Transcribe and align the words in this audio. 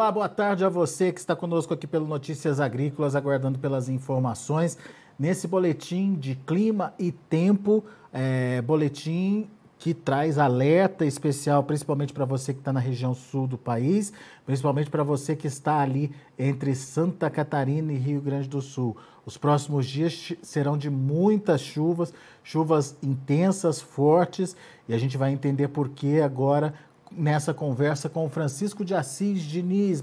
Olá, 0.00 0.10
boa 0.10 0.30
tarde 0.30 0.64
a 0.64 0.68
você 0.70 1.12
que 1.12 1.20
está 1.20 1.36
conosco 1.36 1.74
aqui 1.74 1.86
pelo 1.86 2.06
Notícias 2.06 2.58
Agrícolas, 2.58 3.14
aguardando 3.14 3.58
pelas 3.58 3.86
informações. 3.86 4.78
Nesse 5.18 5.46
boletim 5.46 6.14
de 6.14 6.34
clima 6.34 6.94
e 6.98 7.12
tempo, 7.12 7.84
é, 8.10 8.62
boletim 8.62 9.46
que 9.78 9.92
traz 9.92 10.38
alerta 10.38 11.04
especial, 11.04 11.62
principalmente 11.64 12.14
para 12.14 12.24
você 12.24 12.54
que 12.54 12.60
está 12.60 12.72
na 12.72 12.80
região 12.80 13.12
sul 13.12 13.46
do 13.46 13.58
país, 13.58 14.10
principalmente 14.46 14.88
para 14.88 15.02
você 15.02 15.36
que 15.36 15.46
está 15.46 15.80
ali 15.80 16.10
entre 16.38 16.74
Santa 16.74 17.28
Catarina 17.28 17.92
e 17.92 17.96
Rio 17.96 18.22
Grande 18.22 18.48
do 18.48 18.62
Sul. 18.62 18.96
Os 19.26 19.36
próximos 19.36 19.86
dias 19.86 20.32
serão 20.42 20.78
de 20.78 20.88
muitas 20.88 21.60
chuvas, 21.60 22.12
chuvas 22.42 22.96
intensas, 23.02 23.82
fortes, 23.82 24.56
e 24.88 24.94
a 24.94 24.98
gente 24.98 25.18
vai 25.18 25.30
entender 25.30 25.68
por 25.68 25.90
que 25.90 26.22
agora 26.22 26.72
nessa 27.10 27.52
conversa 27.52 28.08
com 28.08 28.26
o 28.26 28.28
Francisco 28.28 28.84
de 28.84 28.94
Assis 28.94 29.42
Diniz, 29.42 30.02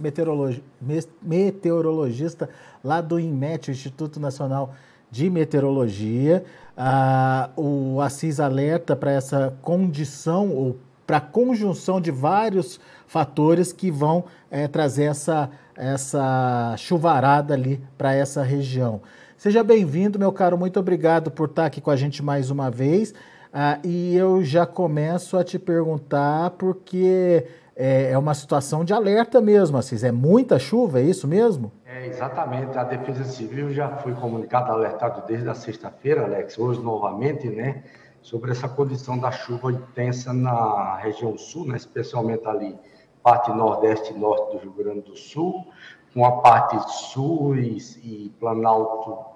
meteorologista 1.21 2.49
lá 2.83 2.99
do 3.02 3.20
INMET, 3.20 3.71
Instituto 3.71 4.20
Nacional 4.20 4.73
de 5.09 5.30
Meteorologia. 5.30 6.43
Ah, 6.75 7.49
o 7.55 8.02
Assis 8.02 8.39
alerta 8.39 8.95
para 8.95 9.11
essa 9.11 9.57
condição 9.61 10.49
ou 10.49 10.77
para 11.05 11.17
a 11.17 11.21
conjunção 11.21 12.02
de 12.02 12.11
vários 12.11 12.80
fatores 13.08 13.71
que 13.71 13.89
vão 13.89 14.25
é, 14.52 14.67
trazer 14.67 15.05
essa, 15.05 15.49
essa 15.75 16.75
chuvarada 16.77 17.53
ali 17.53 17.81
para 17.97 18.13
essa 18.13 18.44
região. 18.44 19.02
Seja 19.38 19.63
bem-vindo, 19.63 20.19
meu 20.19 20.33
caro, 20.33 20.58
muito 20.58 20.80
obrigado 20.80 21.31
por 21.31 21.47
estar 21.47 21.67
aqui 21.67 21.80
com 21.80 21.91
a 21.91 21.95
gente 21.95 22.21
mais 22.21 22.49
uma 22.49 22.69
vez. 22.69 23.13
Ah, 23.59 23.79
e 23.84 24.16
eu 24.16 24.43
já 24.43 24.67
começo 24.67 25.35
a 25.35 25.43
te 25.43 25.58
perguntar, 25.58 26.52
porque 26.59 27.44
é, 27.75 28.11
é 28.11 28.16
uma 28.16 28.36
situação 28.36 28.86
de 28.86 28.94
alerta 28.94 29.41
mesmo, 29.41 29.80
Assis. 29.80 30.03
É 30.03 30.11
muita 30.11 30.59
chuva, 30.59 31.00
é 31.00 31.02
isso 31.02 31.27
mesmo? 31.27 31.72
É, 31.83 32.05
exatamente. 32.05 32.78
A 32.78 32.83
Defesa 32.83 33.23
Civil 33.23 33.73
já 33.73 33.97
foi 33.97 34.13
comunicada, 34.13 34.72
alertado 34.72 35.25
desde 35.25 35.50
a 35.50 35.55
sexta-feira, 35.55 36.25
Alex, 36.25 36.55
hoje 36.59 36.80
novamente, 36.81 37.50
né, 37.50 37.83
sobre 38.22 38.52
essa 38.52 38.69
condição 38.69 39.17
da 39.17 39.31
chuva 39.31 39.72
intensa 39.72 40.31
na 40.31 40.97
região 40.97 41.35
sul, 41.35 41.66
né, 41.66 41.78
especialmente 41.78 42.47
ali, 42.47 42.78
parte 43.23 43.50
nordeste 43.50 44.13
e 44.13 44.19
norte 44.19 44.52
do 44.52 44.59
Rio 44.59 44.73
Grande 44.73 45.02
do 45.02 45.17
Sul, 45.17 45.66
com 46.13 46.23
a 46.23 46.41
parte 46.44 46.78
sul 46.91 47.55
e, 47.55 47.80
e 48.03 48.31
Planalto 48.39 49.27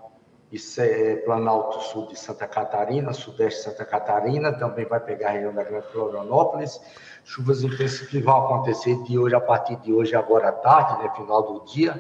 isso 0.52 0.81
é 0.81 1.16
Planalto 1.16 1.80
Sul 1.80 2.07
de 2.07 2.19
Santa 2.19 2.45
Catarina, 2.45 3.13
Sudeste 3.13 3.59
de 3.59 3.66
Santa 3.66 3.85
Catarina, 3.85 4.52
também 4.52 4.85
vai 4.85 4.99
pegar 4.99 5.30
a 5.30 5.31
região 5.31 5.53
da 5.53 5.63
Grande 5.63 5.88
Florianópolis. 5.88 6.81
Chuvas 7.23 7.63
intensas 7.63 8.08
que 8.09 8.19
vão 8.19 8.45
acontecer 8.45 9.02
de 9.03 9.17
hoje, 9.17 9.33
a 9.33 9.39
partir 9.39 9.77
de 9.77 9.93
hoje, 9.93 10.13
agora 10.13 10.49
à 10.49 10.52
tarde, 10.52 11.02
né, 11.02 11.09
final 11.16 11.41
do 11.43 11.66
dia, 11.71 11.99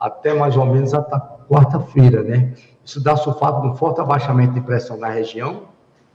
até 0.00 0.34
mais 0.34 0.56
ou 0.56 0.66
menos 0.66 0.92
até 0.92 1.16
quarta-feira, 1.48 2.24
né? 2.24 2.52
Isso 2.84 3.00
dá 3.00 3.14
sulfato 3.14 3.64
um 3.64 3.76
forte 3.76 4.00
abaixamento 4.00 4.54
de 4.54 4.60
pressão 4.62 4.96
na 4.96 5.08
região, 5.08 5.68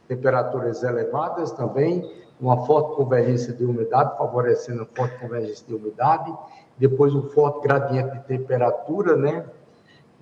temperaturas 0.09 0.83
elevadas 0.83 1.53
também, 1.53 2.03
uma 2.37 2.65
forte 2.65 2.97
convergência 2.97 3.53
de 3.53 3.63
umidade, 3.63 4.17
favorecendo 4.17 4.81
a 4.81 4.85
forte 4.93 5.17
convergência 5.19 5.65
de 5.65 5.73
umidade, 5.73 6.35
depois 6.77 7.15
um 7.15 7.29
forte 7.29 7.61
gradiente 7.61 8.11
de 8.11 8.23
temperatura, 8.25 9.15
né? 9.15 9.45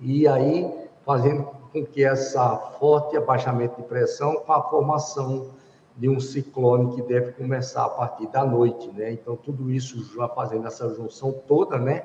E 0.00 0.28
aí 0.28 0.86
fazendo 1.06 1.55
com 1.76 1.84
que 1.84 2.02
essa 2.02 2.56
forte 2.78 3.18
abaixamento 3.18 3.76
de 3.76 3.86
pressão 3.86 4.36
com 4.36 4.52
a 4.52 4.62
formação 4.62 5.50
de 5.94 6.08
um 6.08 6.18
ciclone 6.18 6.94
que 6.94 7.02
deve 7.02 7.32
começar 7.32 7.84
a 7.84 7.88
partir 7.90 8.26
da 8.28 8.46
noite, 8.46 8.90
né? 8.96 9.12
Então 9.12 9.36
tudo 9.36 9.70
isso 9.70 10.02
já 10.16 10.26
fazendo 10.28 10.66
essa 10.66 10.88
junção 10.94 11.32
toda, 11.46 11.78
né? 11.78 12.04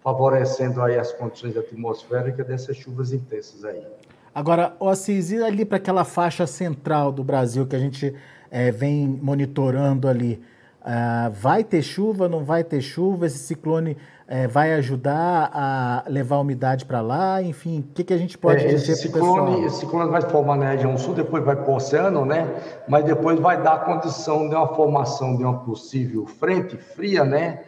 Favorecendo 0.00 0.80
aí 0.80 0.96
as 0.96 1.12
condições 1.12 1.56
atmosféricas 1.56 2.46
dessas 2.46 2.76
chuvas 2.76 3.12
intensas 3.12 3.64
aí. 3.64 3.84
Agora, 4.32 4.76
o 4.78 4.88
Assis, 4.88 5.32
e 5.32 5.42
ali 5.42 5.64
para 5.64 5.78
aquela 5.78 6.04
faixa 6.04 6.46
central 6.46 7.10
do 7.10 7.24
Brasil 7.24 7.66
que 7.66 7.74
a 7.74 7.80
gente 7.80 8.14
é, 8.48 8.70
vem 8.70 9.08
monitorando 9.08 10.06
ali, 10.06 10.40
uh, 10.82 11.30
vai 11.32 11.64
ter 11.64 11.82
chuva, 11.82 12.28
não 12.28 12.44
vai 12.44 12.62
ter 12.62 12.80
chuva? 12.80 13.26
Esse 13.26 13.38
ciclone 13.38 13.96
é, 14.30 14.46
vai 14.46 14.72
ajudar 14.74 15.50
a 15.52 16.04
levar 16.06 16.36
a 16.36 16.38
umidade 16.38 16.84
para 16.84 17.00
lá? 17.00 17.42
Enfim, 17.42 17.80
o 17.80 17.92
que, 17.92 18.04
que 18.04 18.14
a 18.14 18.16
gente 18.16 18.38
pode 18.38 18.64
é, 18.64 18.68
dizer 18.68 18.92
o 19.08 19.12
pessoal? 19.12 19.64
Esse 19.64 19.80
ciclone 19.80 20.08
vai 20.08 20.22
formar 20.22 20.56
na 20.56 20.70
região 20.70 20.96
sul, 20.96 21.14
depois 21.14 21.44
vai 21.44 21.56
para 21.56 21.68
o 21.68 21.74
oceano, 21.74 22.24
né? 22.24 22.48
Mas 22.88 23.04
depois 23.04 23.40
vai 23.40 23.60
dar 23.60 23.72
a 23.72 23.78
condição 23.78 24.48
de 24.48 24.54
uma 24.54 24.68
formação 24.68 25.36
de 25.36 25.42
uma 25.42 25.58
possível 25.58 26.24
frente 26.26 26.76
fria, 26.76 27.24
né? 27.24 27.60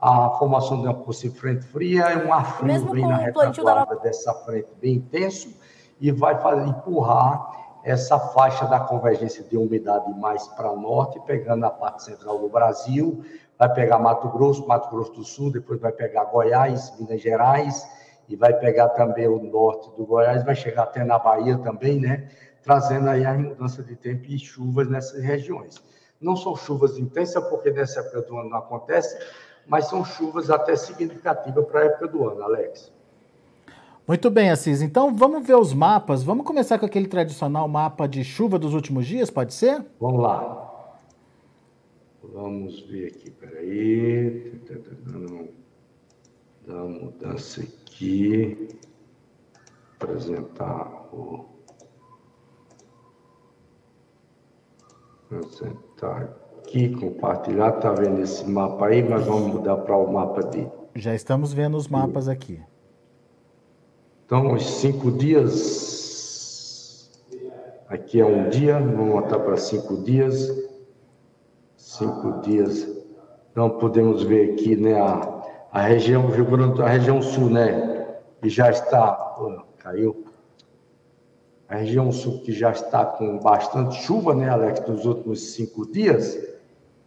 A 0.00 0.30
formação 0.38 0.80
de 0.80 0.86
uma 0.86 0.94
possível 0.94 1.36
frente 1.36 1.66
fria 1.66 2.04
é 2.04 2.24
um 2.24 2.32
ar 2.32 2.58
frio 2.58 2.92
bem 2.92 3.04
na 3.04 3.16
retaguarda 3.16 3.96
da... 3.96 4.02
dessa 4.02 4.32
frente 4.34 4.68
bem 4.80 4.94
intenso 4.94 5.52
e 6.00 6.12
vai 6.12 6.40
fazer, 6.40 6.64
empurrar 6.64 7.64
essa 7.82 8.18
faixa 8.18 8.64
da 8.66 8.78
convergência 8.78 9.42
de 9.42 9.56
umidade 9.56 10.08
mais 10.18 10.46
para 10.48 10.72
norte, 10.74 11.20
pegando 11.26 11.66
a 11.66 11.70
parte 11.70 12.04
central 12.04 12.38
do 12.38 12.48
Brasil, 12.48 13.22
vai 13.58 13.72
pegar 13.72 13.98
Mato 13.98 14.28
Grosso, 14.28 14.66
Mato 14.66 14.90
Grosso 14.90 15.12
do 15.12 15.24
Sul, 15.24 15.52
depois 15.52 15.80
vai 15.80 15.92
pegar 15.92 16.24
Goiás, 16.24 16.92
Minas 16.98 17.20
Gerais, 17.20 17.86
e 18.28 18.36
vai 18.36 18.54
pegar 18.54 18.90
também 18.90 19.28
o 19.28 19.38
norte 19.38 19.90
do 19.96 20.04
Goiás, 20.04 20.44
vai 20.44 20.54
chegar 20.54 20.84
até 20.84 21.04
na 21.04 21.18
Bahia 21.18 21.58
também, 21.58 22.00
né? 22.00 22.28
Trazendo 22.62 23.08
aí 23.10 23.24
a 23.24 23.34
mudança 23.34 23.82
de 23.82 23.94
tempo 23.94 24.24
e 24.26 24.38
chuvas 24.38 24.88
nessas 24.88 25.22
regiões. 25.22 25.82
Não 26.20 26.36
são 26.36 26.56
chuvas 26.56 26.98
intensas, 26.98 27.42
porque 27.48 27.70
nessa 27.70 28.00
época 28.00 28.22
do 28.22 28.38
ano 28.38 28.50
não 28.50 28.58
acontece, 28.58 29.18
mas 29.66 29.88
são 29.88 30.04
chuvas 30.04 30.50
até 30.50 30.74
significativas 30.74 31.64
para 31.66 31.80
a 31.80 31.84
época 31.84 32.08
do 32.08 32.28
ano, 32.28 32.42
Alex. 32.42 32.92
Muito 34.06 34.30
bem, 34.30 34.50
Assis. 34.50 34.82
Então 34.82 35.14
vamos 35.14 35.46
ver 35.46 35.56
os 35.56 35.72
mapas. 35.72 36.22
Vamos 36.22 36.46
começar 36.46 36.78
com 36.78 36.84
aquele 36.84 37.06
tradicional 37.06 37.66
mapa 37.66 38.06
de 38.06 38.22
chuva 38.22 38.58
dos 38.58 38.74
últimos 38.74 39.06
dias, 39.06 39.30
pode 39.30 39.54
ser? 39.54 39.84
Vamos 39.98 40.22
lá. 40.22 40.63
Vamos 42.34 42.80
ver 42.88 43.12
aqui, 43.12 43.30
peraí. 43.30 44.60
Dá 46.66 46.82
uma 46.82 46.88
mudança 46.88 47.60
aqui. 47.60 48.76
Apresentar 50.00 51.14
o. 51.14 51.44
Apresentar 55.30 56.36
aqui, 56.58 56.88
compartilhar. 56.96 57.70
Tá 57.74 57.92
vendo 57.92 58.20
esse 58.20 58.44
mapa 58.50 58.88
aí, 58.88 59.08
mas 59.08 59.24
vamos 59.24 59.54
mudar 59.54 59.76
para 59.76 59.96
o 59.96 60.12
mapa 60.12 60.42
de. 60.42 60.66
Já 60.96 61.14
estamos 61.14 61.52
vendo 61.52 61.76
os 61.76 61.86
mapas 61.86 62.26
aqui. 62.26 62.60
Então, 64.26 64.54
os 64.54 64.66
cinco 64.66 65.12
dias. 65.12 65.94
Aqui 67.86 68.18
é 68.18 68.26
um 68.26 68.48
dia, 68.48 68.80
vamos 68.80 69.22
botar 69.22 69.38
para 69.38 69.56
cinco 69.56 70.02
dias 70.02 70.73
cinco 71.96 72.40
dias. 72.40 72.88
Então 73.50 73.70
podemos 73.70 74.22
ver 74.22 74.52
aqui, 74.52 74.76
né, 74.76 75.00
a, 75.00 75.42
a 75.72 75.80
região 75.80 76.26
Rio 76.26 76.44
Grande, 76.44 76.82
a 76.82 76.88
região 76.88 77.22
sul, 77.22 77.48
né, 77.48 78.06
que 78.42 78.48
já 78.48 78.70
está, 78.70 79.36
oh, 79.38 79.62
caiu. 79.78 80.24
A 81.68 81.76
região 81.76 82.10
sul 82.12 82.42
que 82.42 82.52
já 82.52 82.70
está 82.70 83.04
com 83.04 83.38
bastante 83.38 83.94
chuva, 84.02 84.34
né, 84.34 84.48
Alex, 84.48 84.86
nos 84.86 85.06
últimos 85.06 85.54
cinco 85.54 85.90
dias, 85.90 86.38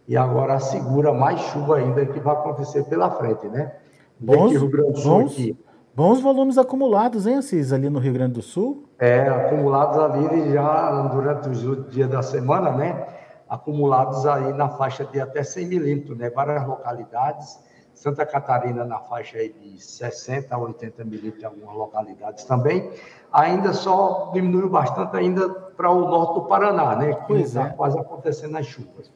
e 0.06 0.16
agora 0.16 0.58
segura 0.58 1.12
mais 1.12 1.40
chuva 1.40 1.76
ainda 1.76 2.04
que 2.06 2.18
vai 2.18 2.34
acontecer 2.34 2.84
pela 2.84 3.10
frente, 3.10 3.46
né? 3.48 3.72
Bons, 4.18 4.52
Rio 4.52 4.68
Grande 4.68 4.92
do 4.92 4.98
Sul 4.98 5.20
bons, 5.20 5.32
aqui. 5.32 5.56
bons 5.94 6.20
volumes 6.20 6.58
acumulados, 6.58 7.26
hein, 7.26 7.36
Assis, 7.36 7.72
ali 7.72 7.88
no 7.90 7.98
Rio 7.98 8.14
Grande 8.14 8.32
do 8.32 8.42
Sul? 8.42 8.84
É, 8.98 9.28
acumulados 9.28 9.98
ali 9.98 10.52
já 10.52 11.02
durante 11.08 11.48
os 11.50 11.90
dias 11.90 12.08
da 12.08 12.22
semana, 12.22 12.72
né? 12.72 13.17
Acumulados 13.48 14.26
aí 14.26 14.52
na 14.52 14.68
faixa 14.68 15.04
de 15.04 15.20
até 15.20 15.42
100 15.42 15.66
milímetros, 15.66 16.18
né? 16.18 16.30
Várias 16.30 16.66
localidades, 16.66 17.58
Santa 17.94 18.24
Catarina 18.24 18.84
na 18.84 19.00
faixa 19.00 19.38
aí 19.38 19.52
de 19.52 19.82
60 19.82 20.54
a 20.54 20.58
80 20.58 21.04
milímetros 21.04 21.42
em 21.42 21.46
algumas 21.46 21.74
localidades 21.74 22.44
também. 22.44 22.92
Ainda 23.32 23.72
só 23.72 24.30
diminuiu 24.32 24.68
bastante 24.68 25.16
ainda 25.16 25.48
para 25.48 25.90
o 25.90 26.08
norte 26.08 26.34
do 26.34 26.42
Paraná, 26.46 26.94
né? 26.94 27.14
Que 27.26 27.32
está 27.34 27.66
é. 27.66 27.70
quase 27.70 27.98
acontecendo 27.98 28.56
as 28.56 28.66
chuvas. 28.66 29.10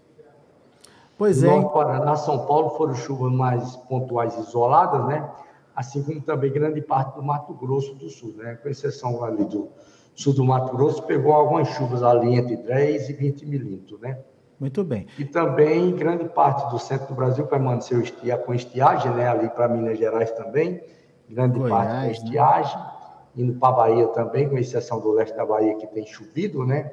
Pois 1.17 1.43
no 1.43 1.49
é. 1.49 1.55
Norte 1.55 1.73
Paraná, 1.73 2.17
São 2.17 2.46
Paulo 2.46 2.70
foram 2.70 2.94
chuvas 2.94 3.32
mais 3.32 3.76
pontuais 3.76 4.37
isoladas, 4.37 5.06
né? 5.06 5.31
Assim 5.76 6.02
como 6.02 6.20
também 6.20 6.52
grande 6.52 6.82
parte 6.82 7.14
do 7.14 7.23
Mato 7.23 7.55
Grosso 7.55 7.94
do 7.94 8.11
Sul, 8.11 8.34
né? 8.37 8.56
Com 8.56 8.69
exceção 8.69 9.23
ali 9.23 9.44
do 9.44 9.70
sul 10.14 10.35
do 10.35 10.44
Mato 10.44 10.76
Grosso 10.76 11.03
pegou 11.03 11.32
algumas 11.32 11.69
chuvas 11.69 12.03
ali 12.03 12.35
entre 12.35 12.56
10 12.56 13.11
e 13.11 13.12
20 13.12 13.47
milímetros, 13.47 14.00
né? 14.00 14.19
Muito 14.61 14.85
bem. 14.85 15.06
E 15.19 15.25
também 15.25 15.94
grande 15.97 16.29
parte 16.29 16.70
do 16.70 16.79
centro 16.79 17.09
do 17.09 17.14
Brasil 17.14 17.47
permaneceu 17.47 18.00
estia, 18.00 18.37
com 18.38 18.55
estiagem, 18.55 19.12
né? 19.12 19.29
Ali 19.29 19.49
para 19.49 19.67
Minas 19.67 19.99
Gerais 19.99 20.31
também, 20.32 20.81
grande 21.29 21.59
Goiás, 21.59 21.73
parte 21.73 21.94
com 21.94 22.06
né? 22.06 22.12
estiagem. 22.12 22.79
Né? 22.79 22.93
Indo 23.35 23.55
para 23.55 23.69
a 23.69 23.73
Bahia 23.73 24.06
também, 24.09 24.49
com 24.49 24.59
exceção 24.59 25.00
do 25.00 25.11
leste 25.11 25.35
da 25.35 25.47
Bahia 25.47 25.75
que 25.76 25.87
tem 25.87 26.06
chovido, 26.06 26.65
né? 26.67 26.93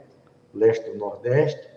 Leste 0.53 0.89
do 0.89 0.97
Nordeste. 0.97 1.67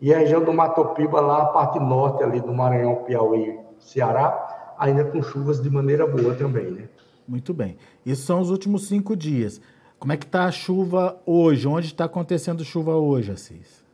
E 0.00 0.12
a 0.12 0.18
região 0.18 0.42
do 0.42 0.52
Mato 0.52 0.84
Piba, 0.94 1.20
lá 1.20 1.42
a 1.42 1.46
parte 1.46 1.78
norte 1.78 2.24
ali 2.24 2.40
do 2.40 2.52
Maranhão, 2.52 2.96
Piauí, 3.04 3.58
Ceará, 3.78 4.74
ainda 4.78 5.04
com 5.04 5.22
chuvas 5.22 5.60
de 5.60 5.70
maneira 5.70 6.06
boa 6.06 6.34
também, 6.34 6.70
né? 6.70 6.88
Muito 7.28 7.54
bem. 7.54 7.76
Isso 8.04 8.22
são 8.22 8.40
os 8.40 8.50
últimos 8.50 8.88
cinco 8.88 9.16
dias. 9.16 9.60
Como 9.98 10.12
é 10.12 10.16
que 10.16 10.26
está 10.26 10.44
a 10.44 10.50
chuva 10.50 11.16
hoje? 11.24 11.66
Onde 11.66 11.86
está 11.86 12.04
acontecendo 12.04 12.64
chuva 12.64 12.94
hoje, 12.96 13.32
Assis? 13.32 13.84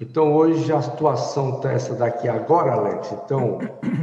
Então, 0.00 0.34
hoje 0.34 0.70
a 0.72 0.82
situação 0.82 1.56
está 1.56 1.72
essa 1.72 1.94
daqui 1.94 2.28
agora, 2.28 2.72
Alex. 2.72 3.12
Então, 3.12 3.58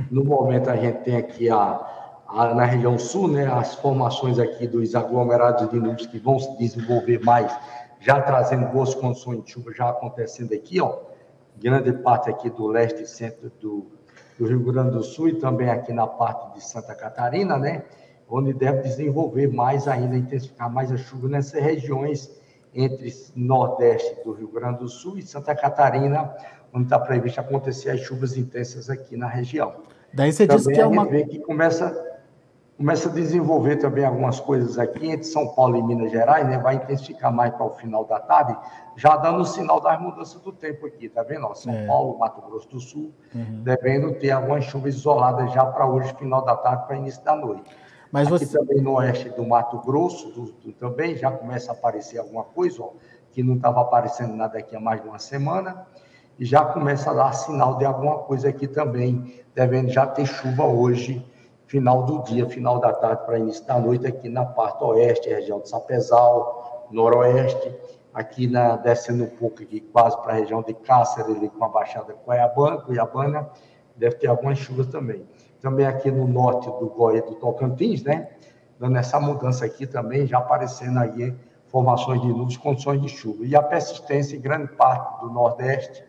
no 0.09 0.23
momento 0.23 0.69
a 0.69 0.75
gente 0.75 1.03
tem 1.03 1.17
aqui 1.17 1.49
a, 1.49 1.79
a, 2.27 2.55
na 2.55 2.65
região 2.65 2.97
sul, 2.97 3.27
né, 3.27 3.45
as 3.45 3.75
formações 3.75 4.39
aqui 4.39 4.67
dos 4.67 4.95
aglomerados 4.95 5.69
de 5.69 5.75
nuvens 5.77 6.07
que 6.07 6.17
vão 6.17 6.39
se 6.39 6.57
desenvolver 6.57 7.23
mais, 7.23 7.55
já 7.99 8.19
trazendo 8.21 8.65
boas 8.67 8.95
condições 8.95 9.43
de 9.43 9.51
chuva, 9.51 9.71
já 9.73 9.89
acontecendo 9.89 10.53
aqui, 10.53 10.81
ó, 10.81 10.97
grande 11.57 11.93
parte 11.93 12.29
aqui 12.29 12.49
do 12.49 12.65
leste 12.65 13.03
e 13.03 13.07
centro 13.07 13.51
do, 13.61 13.85
do 14.39 14.47
Rio 14.47 14.61
Grande 14.61 14.91
do 14.91 15.03
Sul 15.03 15.29
e 15.29 15.35
também 15.35 15.69
aqui 15.69 15.93
na 15.93 16.07
parte 16.07 16.55
de 16.55 16.65
Santa 16.65 16.95
Catarina, 16.95 17.57
né, 17.57 17.83
onde 18.29 18.53
deve 18.53 18.81
desenvolver 18.81 19.47
mais 19.47 19.87
ainda, 19.87 20.15
intensificar 20.15 20.71
mais 20.71 20.91
a 20.91 20.97
chuva 20.97 21.27
nessas 21.27 21.61
regiões 21.61 22.31
entre 22.73 23.13
nordeste 23.35 24.23
do 24.23 24.31
Rio 24.33 24.47
Grande 24.47 24.79
do 24.79 24.87
Sul 24.87 25.17
e 25.17 25.21
Santa 25.21 25.55
Catarina, 25.55 26.33
onde 26.73 26.85
está 26.85 26.99
previsto 26.99 27.39
acontecer 27.39 27.91
as 27.91 27.99
chuvas 27.99 28.35
intensas 28.35 28.89
aqui 28.89 29.15
na 29.15 29.27
região. 29.27 29.73
Daí 30.13 30.31
você 30.31 30.47
também 30.47 30.57
disse 30.57 30.73
que 30.73 30.81
é 30.81 30.85
uma. 30.85 31.05
Vê 31.05 31.23
que 31.23 31.39
começa, 31.39 31.95
começa 32.77 33.09
a 33.09 33.11
desenvolver 33.11 33.77
também 33.77 34.05
algumas 34.05 34.39
coisas 34.39 34.79
aqui 34.79 35.07
entre 35.07 35.25
São 35.25 35.47
Paulo 35.53 35.77
e 35.77 35.83
Minas 35.83 36.11
Gerais, 36.11 36.47
né? 36.47 36.57
vai 36.57 36.75
intensificar 36.75 37.31
mais 37.31 37.53
para 37.53 37.65
o 37.65 37.71
final 37.71 38.05
da 38.05 38.19
tarde, 38.19 38.57
já 38.95 39.15
dando 39.17 39.41
o 39.41 39.45
sinal 39.45 39.79
das 39.79 39.99
mudanças 39.99 40.39
do 40.41 40.51
tempo 40.51 40.85
aqui, 40.85 41.09
tá 41.09 41.23
vendo? 41.23 41.45
Ó, 41.45 41.53
São 41.53 41.73
é. 41.73 41.85
Paulo, 41.85 42.17
Mato 42.17 42.41
Grosso 42.41 42.69
do 42.69 42.79
Sul, 42.79 43.11
uhum. 43.33 43.61
devendo 43.63 44.13
ter 44.15 44.31
algumas 44.31 44.65
chuvas 44.65 44.95
isoladas 44.95 45.51
já 45.51 45.65
para 45.65 45.85
hoje, 45.85 46.13
final 46.15 46.43
da 46.43 46.55
tarde, 46.55 46.87
para 46.87 46.95
início 46.95 47.23
da 47.23 47.35
noite. 47.35 47.63
Mas 48.13 48.31
Aqui 48.31 48.45
você... 48.45 48.59
também 48.59 48.79
no 48.79 48.93
oeste 48.93 49.27
do 49.29 49.43
Mato 49.43 49.79
Grosso 49.79 50.29
do, 50.29 50.51
do, 50.51 50.71
também 50.73 51.17
já 51.17 51.31
começa 51.31 51.71
a 51.71 51.73
aparecer 51.73 52.19
alguma 52.19 52.43
coisa, 52.43 52.83
ó, 52.83 52.91
que 53.31 53.41
não 53.41 53.55
estava 53.55 53.81
aparecendo 53.81 54.35
nada 54.35 54.59
aqui 54.59 54.75
há 54.75 54.79
mais 54.79 55.01
de 55.01 55.07
uma 55.07 55.17
semana, 55.17 55.87
e 56.37 56.45
já 56.45 56.63
começa 56.63 57.09
a 57.09 57.13
dar 57.15 57.33
sinal 57.33 57.75
de 57.75 57.85
alguma 57.85 58.19
coisa 58.19 58.49
aqui 58.49 58.67
também, 58.67 59.43
devendo 59.55 59.89
já 59.89 60.05
ter 60.05 60.27
chuva 60.27 60.63
hoje, 60.63 61.27
final 61.65 62.03
do 62.03 62.21
dia, 62.21 62.47
final 62.47 62.79
da 62.79 62.93
tarde 62.93 63.25
para 63.25 63.39
início 63.39 63.65
da 63.65 63.79
noite, 63.79 64.05
aqui 64.05 64.29
na 64.29 64.45
parte 64.45 64.83
oeste, 64.83 65.29
região 65.29 65.59
de 65.59 65.67
Sapezal, 65.67 66.87
noroeste, 66.91 67.75
aqui 68.13 68.45
na, 68.45 68.75
descendo 68.75 69.23
um 69.23 69.29
pouco 69.29 69.63
aqui, 69.63 69.79
quase 69.79 70.21
para 70.21 70.33
a 70.33 70.35
região 70.35 70.61
de 70.61 70.75
Cáceres, 70.75 71.35
ali 71.35 71.49
com 71.49 71.65
a 71.65 71.67
Baixada 71.67 72.13
Cuiabana, 72.13 72.77
Cuiabana, 72.77 73.49
deve 73.95 74.17
ter 74.17 74.27
algumas 74.27 74.59
chuvas 74.59 74.85
também 74.85 75.25
também 75.63 75.85
aqui 75.85 76.11
no 76.11 76.27
norte 76.27 76.65
do 76.65 76.89
Goiás 76.89 77.23
do 77.23 77.35
Tocantins, 77.35 78.03
né? 78.03 78.27
Dando 78.77 78.97
essa 78.97 79.17
mudança 79.17 79.63
aqui 79.63 79.87
também, 79.87 80.27
já 80.27 80.39
aparecendo 80.39 80.99
aí 80.99 81.33
formações 81.67 82.21
de 82.21 82.27
nuvens, 82.27 82.57
condições 82.57 83.01
de 83.01 83.07
chuva. 83.07 83.45
E 83.45 83.55
a 83.55 83.63
persistência 83.63 84.35
em 84.35 84.41
grande 84.41 84.67
parte 84.73 85.21
do 85.21 85.31
Nordeste, 85.31 86.03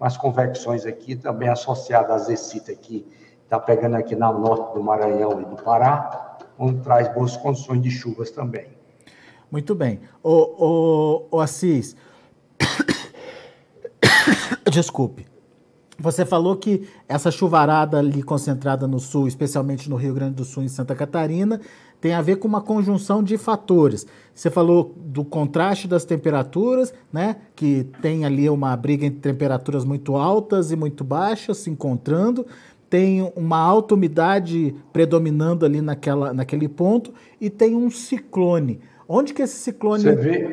as 0.00 0.16
convecções 0.16 0.86
aqui, 0.86 1.16
também 1.16 1.48
associada 1.48 2.14
à 2.14 2.18
zecita 2.18 2.70
aqui, 2.70 3.04
está 3.42 3.58
pegando 3.58 3.96
aqui 3.96 4.14
na 4.14 4.32
norte 4.32 4.72
do 4.72 4.80
Maranhão 4.80 5.40
e 5.40 5.44
do 5.46 5.56
Pará, 5.56 6.38
onde 6.56 6.80
traz 6.82 7.12
boas 7.12 7.36
condições 7.36 7.82
de 7.82 7.90
chuvas 7.90 8.30
também. 8.30 8.68
Muito 9.50 9.74
bem. 9.74 10.00
O, 10.22 11.26
o, 11.30 11.36
o 11.36 11.40
Assis, 11.40 11.96
desculpe. 14.70 15.31
Você 16.02 16.26
falou 16.26 16.56
que 16.56 16.82
essa 17.08 17.30
chuvarada 17.30 17.96
ali 17.96 18.24
concentrada 18.24 18.88
no 18.88 18.98
sul, 18.98 19.28
especialmente 19.28 19.88
no 19.88 19.94
Rio 19.94 20.12
Grande 20.12 20.34
do 20.34 20.44
Sul 20.44 20.64
e 20.64 20.66
em 20.66 20.68
Santa 20.68 20.96
Catarina, 20.96 21.60
tem 22.00 22.12
a 22.12 22.20
ver 22.20 22.36
com 22.36 22.48
uma 22.48 22.60
conjunção 22.60 23.22
de 23.22 23.38
fatores. 23.38 24.04
Você 24.34 24.50
falou 24.50 24.92
do 24.96 25.24
contraste 25.24 25.86
das 25.86 26.04
temperaturas, 26.04 26.92
né? 27.12 27.36
Que 27.54 27.86
tem 28.02 28.24
ali 28.24 28.50
uma 28.50 28.76
briga 28.76 29.06
entre 29.06 29.20
temperaturas 29.20 29.84
muito 29.84 30.16
altas 30.16 30.72
e 30.72 30.76
muito 30.76 31.04
baixas 31.04 31.58
se 31.58 31.70
encontrando. 31.70 32.44
Tem 32.90 33.32
uma 33.36 33.58
alta 33.58 33.94
umidade 33.94 34.74
predominando 34.92 35.64
ali 35.64 35.80
naquela, 35.80 36.34
naquele 36.34 36.68
ponto 36.68 37.14
e 37.40 37.48
tem 37.48 37.76
um 37.76 37.88
ciclone. 37.88 38.80
Onde 39.08 39.32
que 39.32 39.42
esse 39.42 39.54
ciclone 39.54 40.04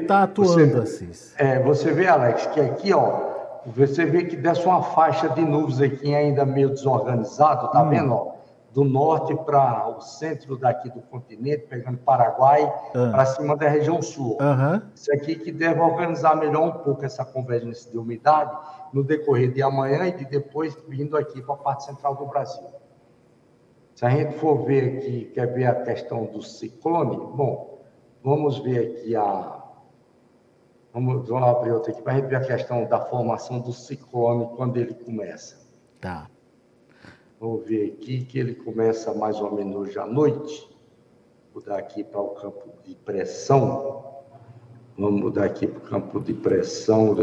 está 0.01 0.21
atuando, 0.23 0.53
você, 0.53 1.03
Assis? 1.03 1.33
É, 1.37 1.59
você 1.63 1.91
vê, 1.91 2.07
Alex, 2.07 2.45
que 2.47 2.59
aqui, 2.59 2.93
ó, 2.93 3.28
você 3.75 4.05
vê 4.05 4.23
que 4.23 4.35
desce 4.35 4.65
uma 4.65 4.81
faixa 4.81 5.29
de 5.29 5.41
nuvens 5.41 5.81
aqui 5.81 6.13
ainda 6.13 6.45
meio 6.45 6.69
desorganizado, 6.69 7.71
tá 7.71 7.83
hum. 7.83 7.89
vendo? 7.89 8.39
Do 8.71 8.83
norte 8.83 9.35
para 9.35 9.89
o 9.89 9.99
centro 9.99 10.55
daqui 10.55 10.91
do 10.91 11.01
continente, 11.01 11.65
pegando 11.67 11.97
Paraguai, 11.97 12.61
uhum. 12.93 13.11
para 13.11 13.25
cima 13.25 13.57
da 13.57 13.67
região 13.67 13.99
sul. 13.99 14.37
Uhum. 14.39 14.81
Isso 14.93 15.11
aqui 15.11 15.35
que 15.35 15.51
deve 15.51 15.79
organizar 15.81 16.35
melhor 16.35 16.67
um 16.67 16.71
pouco 16.71 17.03
essa 17.03 17.25
convergência 17.25 17.89
de 17.91 17.97
umidade 17.97 18.55
no 18.93 19.03
decorrer 19.03 19.51
de 19.51 19.63
amanhã 19.63 20.05
e 20.05 20.11
de 20.11 20.23
depois 20.23 20.77
vindo 20.87 21.17
aqui 21.17 21.41
para 21.41 21.55
a 21.55 21.57
parte 21.57 21.85
central 21.85 22.15
do 22.15 22.27
Brasil. 22.27 22.67
Se 23.95 24.05
a 24.05 24.09
gente 24.11 24.35
for 24.35 24.63
ver 24.63 24.99
aqui, 24.99 25.31
quer 25.33 25.47
ver 25.47 25.65
a 25.65 25.75
questão 25.83 26.25
do 26.25 26.41
ciclone, 26.41 27.17
bom, 27.17 27.79
vamos 28.23 28.59
ver 28.59 28.99
aqui 28.99 29.15
a, 29.15 29.58
Vamos, 30.93 31.27
vamos 31.27 31.47
abrir 31.47 31.71
outra 31.71 31.91
aqui 31.91 32.01
para 32.01 32.13
a 32.13 32.15
gente 32.15 32.27
ver 32.27 32.35
a 32.37 32.45
questão 32.45 32.85
da 32.85 32.99
formação 32.99 33.59
do 33.59 33.71
ciclone 33.71 34.47
quando 34.55 34.77
ele 34.77 34.93
começa. 34.93 35.57
Tá. 36.01 36.29
Vamos 37.39 37.65
ver 37.65 37.93
aqui 37.93 38.25
que 38.25 38.39
ele 38.39 38.55
começa 38.55 39.13
mais 39.13 39.39
ou 39.39 39.53
menos 39.53 39.75
hoje 39.75 39.99
à 39.99 40.05
noite. 40.05 40.67
Vou 41.53 41.61
mudar 41.61 41.77
aqui 41.77 42.03
para 42.03 42.19
o 42.19 42.29
campo 42.29 42.69
de 42.83 42.95
pressão. 42.95 44.03
Vamos 44.97 45.21
mudar 45.21 45.45
aqui 45.45 45.67
para 45.67 45.77
o 45.77 45.81
campo 45.81 46.19
de 46.19 46.33
pressão. 46.33 47.15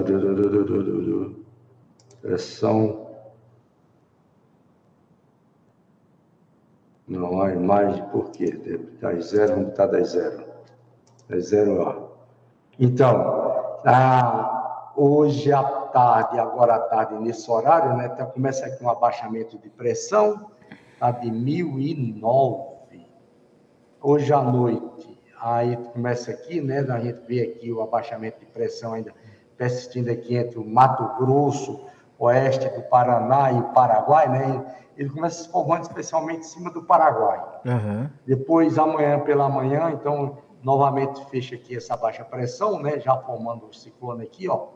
Pressão. 2.23 3.07
Não, 7.07 7.41
a 7.41 7.53
imagem, 7.53 8.05
por 8.09 8.31
quê? 8.31 8.81
Das 9.01 9.27
zero, 9.27 9.55
vamos 9.55 9.69
botar 9.69 9.87
das 9.87 10.09
zero. 10.11 10.45
Das 11.29 11.47
zero, 11.49 11.81
ó. 11.81 12.07
Então, 12.79 13.46
ah, 13.87 14.93
hoje 14.97 15.53
à 15.53 15.63
tarde, 15.63 16.39
agora 16.39 16.75
à 16.75 16.81
tarde, 16.81 17.15
nesse 17.15 17.49
horário, 17.51 17.97
né, 17.97 18.09
tá, 18.09 18.27
começa 18.27 18.67
aqui 18.67 18.83
um 18.83 18.91
abaixamento 18.91 19.57
de 19.59 19.69
pressão, 19.69 20.51
está 20.93 21.11
de 21.11 21.31
1009. 21.31 23.07
Hoje 24.03 24.33
à 24.33 24.43
noite, 24.43 25.21
aí 25.41 25.77
começa 25.93 26.31
aqui, 26.31 26.61
né, 26.61 26.81
a 26.81 26.99
gente 26.99 27.21
vê 27.27 27.43
aqui 27.43 27.73
o 27.73 27.81
abaixamento 27.81 28.41
de 28.41 28.47
pressão 28.47 28.95
ainda 28.95 29.13
persistindo 29.57 30.11
aqui 30.11 30.37
entre 30.37 30.59
o 30.59 30.65
Mato 30.65 31.19
Grosso, 31.19 31.87
oeste 32.19 32.69
do 32.71 32.83
Paraná 32.83 33.53
e 33.53 33.59
o 33.59 33.65
Paraguai, 33.73 34.29
né? 34.29 34.65
Ele 34.97 35.11
começa 35.11 35.45
se 35.45 35.51
formando 35.51 35.83
especialmente 35.83 36.41
em 36.41 36.45
cima 36.45 36.71
do 36.71 36.83
Paraguai. 36.83 37.43
Uhum. 37.65 38.09
Depois, 38.27 38.79
amanhã 38.79 39.21
pela 39.21 39.49
manhã, 39.49 39.91
então 39.93 40.39
novamente 40.67 41.25
fecha 41.27 41.55
aqui 41.55 41.77
essa 41.77 41.97
baixa 41.97 42.25
pressão, 42.25 42.83
né? 42.83 42.99
Já 42.99 43.17
formando 43.19 43.67
o 43.67 43.73
ciclone 43.73 44.25
aqui, 44.25 44.49
ó. 44.49 44.67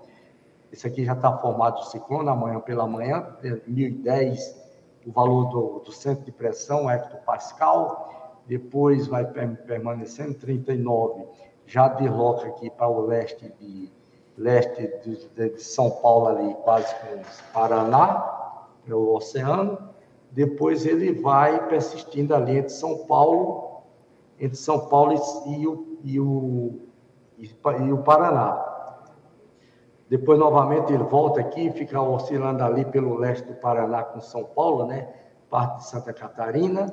Esse 0.73 0.87
aqui 0.87 1.05
já 1.05 1.15
está 1.15 1.37
formado 1.39 1.81
o 1.81 1.83
ciclone 1.83 2.29
amanhã 2.29 2.61
pela 2.61 2.87
manhã, 2.87 3.37
1010, 3.67 4.57
o 5.05 5.11
valor 5.11 5.47
do, 5.47 5.81
do 5.81 5.91
centro 5.91 6.25
de 6.25 6.31
pressão, 6.31 6.89
hectopascal. 6.89 8.39
Depois 8.47 9.09
vai 9.09 9.25
permanecendo 9.67 10.35
39, 10.35 11.25
já 11.67 11.89
desloca 11.89 12.47
aqui 12.47 12.71
para 12.71 12.89
o 12.89 13.01
leste 13.01 13.53
de 13.59 13.91
leste 14.39 14.89
de, 15.05 15.51
de, 15.51 15.61
São 15.61 15.91
Paulo 15.91 16.29
ali, 16.29 16.55
quase 16.63 16.95
com 16.95 17.21
Paraná, 17.53 18.69
é 18.89 18.95
o 18.95 19.13
oceano. 19.13 19.77
Depois 20.31 20.87
ele 20.87 21.21
vai 21.21 21.67
persistindo 21.67 22.33
ali 22.33 22.59
entre 22.59 22.71
São 22.71 22.99
Paulo 23.07 23.70
entre 24.41 24.57
São 24.57 24.89
Paulo 24.89 25.15
e 25.47 25.67
o, 25.67 25.99
e 26.03 26.19
o, 26.19 26.81
e 27.39 27.93
o 27.93 27.99
Paraná. 27.99 28.67
Depois, 30.09 30.39
novamente, 30.39 30.93
ele 30.93 31.05
volta 31.05 31.41
aqui, 31.41 31.71
fica 31.71 32.01
oscilando 32.01 32.65
ali 32.65 32.85
pelo 32.85 33.17
leste 33.17 33.47
do 33.47 33.55
Paraná 33.55 34.03
com 34.03 34.21
São 34.21 34.43
Paulo, 34.43 34.87
né? 34.87 35.09
Parte 35.49 35.79
de 35.79 35.87
Santa 35.89 36.13
Catarina. 36.13 36.93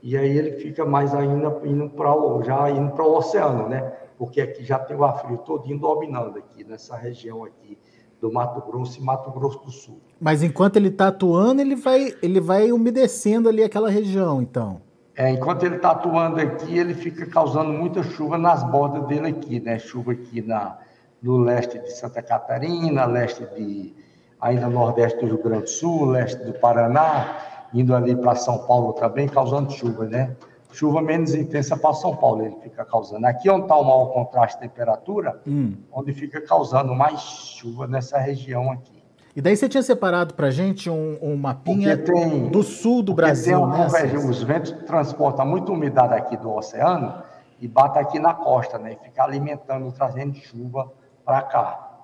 E 0.00 0.16
aí 0.16 0.36
ele 0.36 0.52
fica 0.52 0.84
mais 0.84 1.12
ainda 1.12 1.60
indo 1.64 1.90
para 1.90 2.14
o, 2.14 2.40
já 2.44 2.70
indo 2.70 2.92
para 2.92 3.04
o 3.04 3.16
oceano, 3.16 3.68
né? 3.68 3.80
Porque 4.16 4.40
aqui 4.40 4.64
já 4.64 4.78
tem 4.78 4.96
o 4.96 5.04
ar 5.04 5.18
frio 5.18 5.38
todinho 5.38 5.80
dominando 5.80 6.38
aqui, 6.38 6.62
nessa 6.62 6.96
região 6.96 7.42
aqui 7.44 7.76
do 8.20 8.32
Mato 8.32 8.60
Grosso 8.68 9.00
e 9.00 9.02
Mato 9.02 9.30
Grosso 9.30 9.58
do 9.64 9.70
Sul. 9.70 10.00
Mas 10.20 10.42
enquanto 10.42 10.76
ele 10.76 10.88
está 10.88 11.08
atuando, 11.08 11.60
ele 11.60 11.74
vai, 11.74 12.14
ele 12.22 12.40
vai 12.40 12.70
umedecendo 12.70 13.48
ali 13.48 13.62
aquela 13.62 13.90
região, 13.90 14.42
então. 14.42 14.80
É, 15.18 15.30
enquanto 15.30 15.64
ele 15.64 15.74
está 15.74 15.90
atuando 15.90 16.40
aqui, 16.40 16.78
ele 16.78 16.94
fica 16.94 17.26
causando 17.26 17.72
muita 17.72 18.04
chuva 18.04 18.38
nas 18.38 18.62
bordas 18.62 19.04
dele 19.08 19.26
aqui, 19.26 19.58
né? 19.58 19.76
Chuva 19.76 20.12
aqui 20.12 20.40
na, 20.40 20.78
no 21.20 21.38
leste 21.38 21.76
de 21.76 21.90
Santa 21.90 22.22
Catarina, 22.22 23.04
leste 23.04 23.44
de 23.56 23.92
ainda 24.40 24.68
nordeste 24.68 25.18
do 25.18 25.26
Rio 25.26 25.42
Grande 25.42 25.64
do 25.64 25.70
Sul, 25.70 26.04
leste 26.04 26.40
do 26.44 26.52
Paraná, 26.60 27.36
indo 27.74 27.96
ali 27.96 28.14
para 28.14 28.36
São 28.36 28.64
Paulo 28.64 28.92
também, 28.92 29.26
causando 29.26 29.72
chuva, 29.72 30.04
né? 30.04 30.36
Chuva 30.70 31.02
menos 31.02 31.34
intensa 31.34 31.76
para 31.76 31.94
São 31.94 32.14
Paulo, 32.14 32.44
ele 32.44 32.56
fica 32.62 32.84
causando. 32.84 33.26
Aqui 33.26 33.50
onde 33.50 33.62
está 33.62 33.76
o 33.76 33.82
maior 33.82 34.12
contraste 34.12 34.60
de 34.60 34.68
temperatura, 34.68 35.42
hum. 35.44 35.74
onde 35.92 36.12
fica 36.12 36.40
causando 36.42 36.94
mais 36.94 37.20
chuva 37.20 37.88
nessa 37.88 38.18
região 38.18 38.70
aqui. 38.70 38.97
E 39.38 39.40
daí 39.40 39.56
você 39.56 39.68
tinha 39.68 39.84
separado 39.84 40.34
para 40.34 40.50
gente 40.50 40.90
um, 40.90 41.16
um 41.22 41.36
mapinha 41.36 41.96
tem, 41.96 42.48
do 42.48 42.60
sul 42.64 43.04
do 43.04 43.14
Brasil, 43.14 43.64
né? 43.68 43.86
Os 44.28 44.42
ventos 44.42 44.72
transportam 44.84 45.46
muita 45.46 45.70
umidade 45.70 46.12
aqui 46.12 46.36
do 46.36 46.52
oceano 46.52 47.22
e 47.60 47.68
bate 47.68 48.00
aqui 48.00 48.18
na 48.18 48.34
costa, 48.34 48.78
né? 48.78 48.94
E 48.94 49.04
fica 49.04 49.22
alimentando, 49.22 49.92
trazendo 49.92 50.34
chuva 50.34 50.90
para 51.24 51.40
cá. 51.42 52.00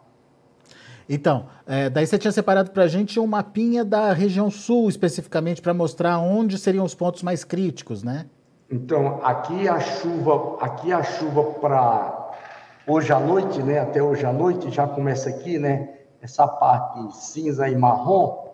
Então, 1.09 1.47
é, 1.67 1.91
daí 1.91 2.07
você 2.07 2.17
tinha 2.19 2.31
separado 2.31 2.71
para 2.71 2.85
a 2.85 2.87
gente 2.87 3.19
um 3.19 3.27
mapinha 3.27 3.85
da 3.85 4.13
região 4.13 4.49
sul, 4.49 4.89
especificamente, 4.89 5.61
para 5.61 5.75
mostrar 5.75 6.21
onde 6.21 6.57
seriam 6.57 6.85
os 6.85 6.95
pontos 6.95 7.25
mais 7.25 7.43
críticos, 7.43 8.05
né? 8.05 8.27
Então, 8.71 9.19
aqui 9.25 9.69
a 9.69 9.81
chuva, 9.81 10.59
aqui 10.61 10.93
a 10.93 11.03
chuva 11.03 11.43
para 11.43 12.31
hoje 12.87 13.13
à 13.13 13.19
noite, 13.19 13.61
né? 13.61 13.81
Até 13.81 14.01
hoje 14.01 14.25
à 14.25 14.33
noite 14.33 14.71
já 14.71 14.87
começa 14.87 15.29
aqui, 15.31 15.59
né? 15.59 16.04
Essa 16.25 16.49
parte 16.49 17.15
cinza 17.15 17.69
e 17.69 17.77
marrom 17.77 18.49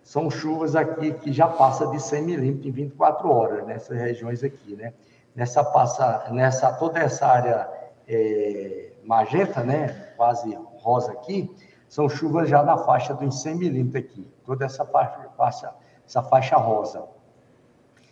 são 0.00 0.30
chuvas 0.30 0.76
aqui 0.76 1.12
que 1.14 1.32
já 1.32 1.48
passa 1.48 1.88
de 1.88 2.00
100 2.00 2.22
milímetros 2.22 2.66
em 2.66 2.70
24 2.70 3.28
horas 3.28 3.66
nessas 3.66 3.98
regiões 3.98 4.44
aqui, 4.44 4.76
né? 4.76 4.92
Nessa 5.34 5.64
passa, 5.64 6.28
nessa 6.30 6.72
toda 6.72 7.00
essa 7.00 7.26
área 7.26 7.68
é, 8.06 8.92
magenta, 9.04 9.60
né? 9.64 9.88
Quase 10.16 10.56
rosa 10.78 11.10
aqui, 11.10 11.52
são 11.88 12.08
chuvas 12.08 12.48
já 12.48 12.62
na 12.62 12.78
faixa 12.78 13.12
dos 13.12 13.42
100 13.42 13.56
milímetros 13.56 14.04
aqui, 14.04 14.28
toda 14.46 14.64
essa 14.64 14.84
faixa, 14.84 15.28
faixa, 15.36 15.74
essa 16.06 16.22
faixa 16.22 16.56
rosa. 16.58 17.08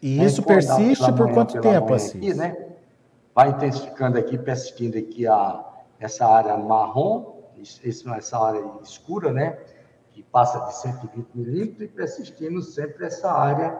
E 0.02 0.24
isso 0.24 0.42
persiste 0.42 1.12
por 1.12 1.32
quanto 1.32 1.60
tempo, 1.60 1.94
assim? 1.94 2.18
Aqui, 2.18 2.34
né? 2.34 2.66
Vai 3.32 3.50
intensificando 3.50 4.18
aqui, 4.18 4.36
persistindo 4.36 4.98
aqui 4.98 5.24
a, 5.24 5.64
essa 6.00 6.26
área 6.26 6.56
marrom, 6.56 7.37
essa 7.62 8.38
área 8.38 8.62
escura, 8.82 9.32
né? 9.32 9.58
Que 10.12 10.22
passa 10.22 10.60
de 10.60 10.76
120 10.76 11.28
milímetros 11.34 11.82
e 11.82 11.88
persistindo 11.88 12.62
sempre 12.62 13.06
essa 13.06 13.30
área 13.30 13.78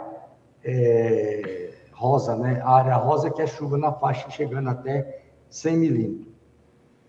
é, 0.65 1.73
rosa, 1.93 2.37
né? 2.37 2.61
A 2.63 2.77
área 2.77 2.97
rosa 2.97 3.31
que 3.31 3.43
é 3.43 3.47
chuva 3.47 3.77
na 3.77 3.93
faixa 3.93 4.31
chegando 4.31 4.69
até 4.69 5.23
100 5.51 5.77
milímetros. 5.77 6.29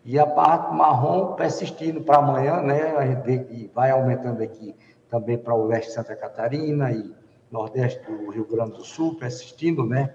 E 0.04 0.18
a 0.18 0.26
parte 0.26 0.74
marrom 0.74 1.36
persistindo 1.36 2.02
para 2.02 2.18
amanhã, 2.18 2.62
né? 2.62 2.96
A 2.98 3.06
gente 3.06 3.22
vê 3.22 3.40
que 3.40 3.72
vai 3.74 3.92
aumentando 3.92 4.42
aqui 4.42 4.76
também 5.10 5.38
para 5.38 5.54
o 5.54 5.66
leste 5.66 5.90
de 5.90 5.94
Santa 5.94 6.16
Catarina 6.16 6.92
e 6.92 7.14
nordeste 7.52 8.00
do 8.10 8.30
Rio 8.32 8.48
Grande 8.48 8.74
do 8.74 8.84
Sul, 8.84 9.16
persistindo, 9.16 9.86
né? 9.86 10.14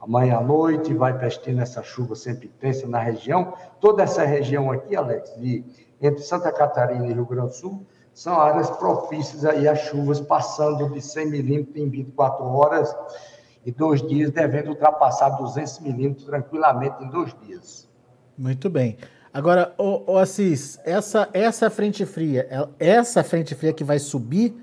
Amanhã 0.00 0.36
à 0.36 0.40
noite 0.42 0.92
vai 0.92 1.18
persistindo 1.18 1.62
essa 1.62 1.82
chuva 1.82 2.14
sempre 2.14 2.46
intensa 2.46 2.86
na 2.86 2.98
região. 2.98 3.54
Toda 3.80 4.02
essa 4.02 4.24
região 4.24 4.70
aqui, 4.70 4.94
Alex, 4.94 5.34
de, 5.40 5.64
entre 6.06 6.22
Santa 6.22 6.52
Catarina 6.52 7.06
e 7.06 7.12
Rio 7.12 7.26
Grande 7.26 7.48
do 7.48 7.54
Sul, 7.54 7.86
são 8.12 8.40
áreas 8.40 8.70
propícias 8.70 9.44
aí 9.44 9.66
a 9.66 9.74
chuvas 9.74 10.20
passando 10.20 10.88
de 10.90 11.00
100 11.00 11.30
milímetros 11.30 11.76
em 11.76 11.88
24 11.88 12.44
horas 12.44 12.94
e 13.66 13.72
dois 13.72 14.06
dias, 14.06 14.30
devendo 14.30 14.70
ultrapassar 14.70 15.30
200 15.30 15.80
milímetros 15.80 16.26
tranquilamente 16.26 17.02
em 17.02 17.08
dois 17.08 17.34
dias. 17.44 17.88
Muito 18.36 18.68
bem. 18.68 18.96
Agora, 19.32 19.74
ô, 19.76 20.12
ô 20.12 20.18
Assis, 20.18 20.78
essa, 20.84 21.28
essa 21.32 21.68
frente 21.68 22.06
fria, 22.06 22.46
essa 22.78 23.24
frente 23.24 23.54
fria 23.54 23.72
que 23.72 23.82
vai 23.82 23.98
subir 23.98 24.54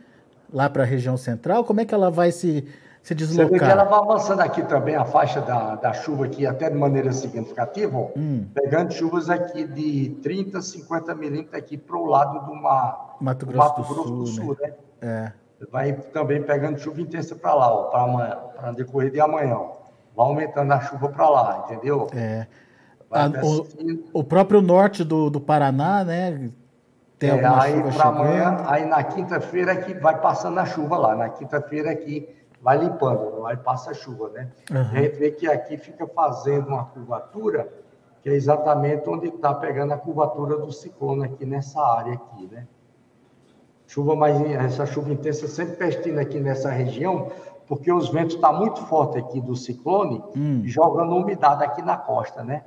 lá 0.51 0.69
para 0.69 0.83
a 0.83 0.85
região 0.85 1.17
central, 1.17 1.65
como 1.65 1.81
é 1.81 1.85
que 1.85 1.93
ela 1.93 2.09
vai 2.09 2.31
se, 2.31 2.65
se 3.01 3.15
deslocar? 3.15 3.47
Você 3.47 3.53
vê 3.53 3.59
que 3.59 3.71
ela 3.71 3.83
vai 3.83 3.99
avançando 3.99 4.41
aqui 4.41 4.61
também, 4.63 4.95
a 4.95 5.05
faixa 5.05 5.41
da, 5.41 5.75
da 5.75 5.93
chuva 5.93 6.25
aqui, 6.25 6.45
até 6.45 6.69
de 6.69 6.77
maneira 6.77 7.11
significativa, 7.11 7.97
hum. 8.15 8.45
pegando 8.53 8.93
chuvas 8.93 9.29
aqui 9.29 9.65
de 9.65 10.11
30, 10.21 10.61
50 10.61 11.15
milímetros 11.15 11.55
aqui 11.55 11.77
para 11.77 11.97
o 11.97 12.05
lado 12.05 12.45
do, 12.45 12.51
uma, 12.51 13.15
Mato 13.19 13.45
Grosso, 13.45 13.57
Mato 13.57 13.83
Grosso 13.83 14.11
do, 14.11 14.17
do, 14.17 14.27
Sul, 14.27 14.57
né? 14.61 14.67
né? 14.67 14.73
É. 15.01 15.31
Vai 15.71 15.93
também 15.93 16.41
pegando 16.41 16.79
chuva 16.79 17.01
intensa 17.01 17.35
para 17.35 17.53
lá, 17.53 17.83
para 17.85 18.03
amanhã, 18.03 18.37
para 18.55 18.71
decorrer 18.71 19.11
de 19.11 19.19
amanhã. 19.19 19.57
Vai 20.15 20.27
aumentando 20.27 20.71
a 20.71 20.81
chuva 20.81 21.09
para 21.09 21.29
lá, 21.29 21.65
entendeu? 21.65 22.07
É. 22.15 22.47
A, 23.11 23.27
o, 23.27 24.19
o, 24.19 24.23
próprio 24.23 24.61
norte 24.61 25.03
do, 25.03 25.29
do 25.29 25.39
Paraná, 25.41 26.03
né? 26.03 26.49
Tem 27.19 27.29
é, 27.29 27.45
aí 27.45 27.83
para 27.93 28.05
amanhã, 28.05 28.63
aí 28.65 28.85
na 28.85 29.03
quinta-feira 29.03 29.75
que 29.75 29.93
vai 29.93 30.19
passando 30.19 30.59
a 30.59 30.65
chuva 30.65 30.97
lá. 30.97 31.15
Na 31.15 31.29
quinta-feira 31.29 31.93
que 31.93 32.40
vai 32.61 32.77
limpando, 32.77 33.45
aí 33.45 33.57
passa 33.57 33.93
chuva, 33.93 34.29
né? 34.29 34.51
Uhum. 34.69 34.79
A 34.79 35.01
gente 35.01 35.17
vê 35.17 35.31
que 35.31 35.47
aqui 35.47 35.77
fica 35.77 36.07
fazendo 36.07 36.67
uma 36.67 36.85
curvatura, 36.85 37.67
que 38.21 38.29
é 38.29 38.33
exatamente 38.33 39.09
onde 39.09 39.27
está 39.27 39.53
pegando 39.53 39.93
a 39.93 39.97
curvatura 39.97 40.57
do 40.57 40.71
ciclone 40.71 41.25
aqui 41.25 41.45
nessa 41.45 41.81
área 41.81 42.13
aqui, 42.13 42.47
né? 42.51 42.67
Chuva 43.87 44.15
mais, 44.15 44.39
essa 44.41 44.85
chuva 44.85 45.11
intensa 45.11 45.47
sempre 45.47 45.75
pestindo 45.75 46.19
aqui 46.19 46.39
nessa 46.39 46.69
região, 46.69 47.31
porque 47.67 47.91
os 47.91 48.09
ventos 48.09 48.35
estão 48.35 48.51
tá 48.51 48.57
muito 48.57 48.81
fortes 48.85 49.23
aqui 49.23 49.41
do 49.41 49.55
ciclone, 49.55 50.23
hum. 50.37 50.61
jogando 50.65 51.15
umidade 51.15 51.63
aqui 51.63 51.81
na 51.81 51.97
costa, 51.97 52.43
né? 52.43 52.63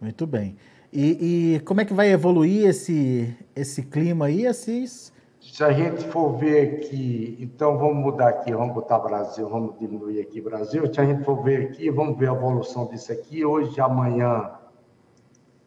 Muito 0.00 0.26
bem. 0.26 0.56
E, 0.92 1.56
e, 1.56 1.60
como 1.60 1.80
é 1.82 1.84
que 1.84 1.92
vai 1.92 2.10
evoluir 2.10 2.66
esse, 2.66 3.36
esse 3.54 3.82
clima 3.82 4.26
aí, 4.26 4.46
Assis? 4.46 5.12
Se 5.40 5.62
a 5.62 5.72
gente 5.72 6.04
for 6.04 6.36
ver 6.36 6.78
aqui, 6.78 7.36
então 7.40 7.78
vamos 7.78 7.96
mudar 7.96 8.28
aqui, 8.28 8.52
vamos 8.52 8.74
botar 8.74 8.98
Brasil, 8.98 9.48
vamos 9.48 9.78
diminuir 9.78 10.20
aqui 10.20 10.40
Brasil. 10.40 10.92
Se 10.92 11.00
a 11.00 11.04
gente 11.04 11.24
for 11.24 11.42
ver 11.42 11.68
aqui, 11.68 11.90
vamos 11.90 12.18
ver 12.18 12.28
a 12.28 12.32
evolução 12.32 12.86
disso 12.86 13.12
aqui. 13.12 13.44
Hoje, 13.44 13.80
amanhã, 13.80 14.50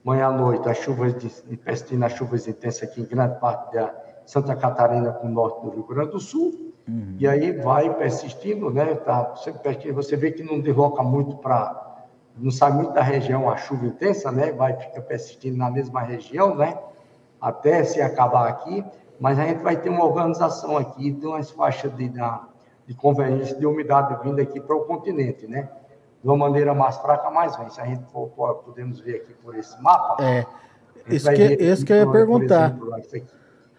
amanhã 0.06 0.28
à 0.28 0.32
noite, 0.32 0.68
as 0.68 0.78
chuvas 0.78 1.13
de, 1.18 1.30
de 1.30 2.04
as 2.04 2.13
chuvas 2.13 2.48
intensas 2.48 2.84
aqui 2.84 3.01
em 3.01 3.06
grande 3.06 3.40
parte 3.40 3.74
da 3.74 3.94
Santa 4.25 4.56
Catarina 4.56 5.13
com 5.13 5.28
o 5.28 5.32
norte 5.32 5.62
do 5.63 5.70
Rio 5.72 5.84
Grande 5.84 6.12
do 6.12 6.20
Sul. 6.20 6.74
Uhum. 6.88 7.16
E 7.18 7.28
aí 7.28 7.54
vai 7.54 7.94
persistindo, 7.96 8.70
né? 8.70 8.96
Tá 8.96 9.36
sempre 9.38 9.62
persistindo. 9.62 9.96
Você 9.96 10.18
vê 10.18 10.32
que 10.32 10.44
não 10.44 10.60
desloca 10.60 11.01
muito 11.01 11.38
para 11.38 11.90
não 12.38 12.51
sai 12.51 12.72
muito 12.72 12.94
da 12.94 13.01
região 13.01 13.50
a 13.50 13.58
chuva 13.58 13.86
intensa, 13.86 14.32
né? 14.32 14.51
Vai 14.51 14.74
ficar 14.74 15.01
persistindo 15.01 15.58
na 15.58 15.70
mesma 15.70 16.01
região, 16.01 16.56
né? 16.56 16.78
Até 17.40 17.84
se 17.84 18.01
acabar 18.01 18.48
aqui, 18.48 18.84
mas 19.22 19.40
a 19.40 19.46
gente 19.46 19.62
vai 19.62 19.78
ter 19.78 19.90
uma 19.90 20.04
organização 20.04 20.75
aqui 20.75 21.12
de 21.12 21.25
umas 21.25 21.50
faixas 21.51 21.96
de, 21.96 22.12
de 22.88 22.94
convergência 22.96 23.56
de 23.56 23.66
umidade 23.66 24.18
vindo 24.24 24.42
aqui 24.42 24.60
para 24.60 24.75
o 24.75 24.82
continente, 24.82 25.48
né? 25.48 25.70
De 26.22 26.28
uma 26.28 26.36
maneira 26.36 26.74
mais 26.74 26.98
fraca, 26.98 27.30
mais 27.30 27.56
vem. 27.56 27.70
Se 27.70 27.80
a 27.80 27.86
gente 27.86 28.04
for, 28.12 28.28
podemos 28.66 29.00
ver 29.00 29.18
aqui 29.18 29.34
por 29.36 29.56
esse 29.56 29.82
mapa. 29.82 30.22
É, 30.22 30.46
isso 31.08 31.32
que, 31.32 31.44
isso 31.54 31.86
que 31.86 31.94
eu 31.94 31.98
ia 31.98 32.12
perguntar. 32.12 32.72
Exemplo, 32.72 33.00
isso 33.00 33.16
aqui, 33.16 33.28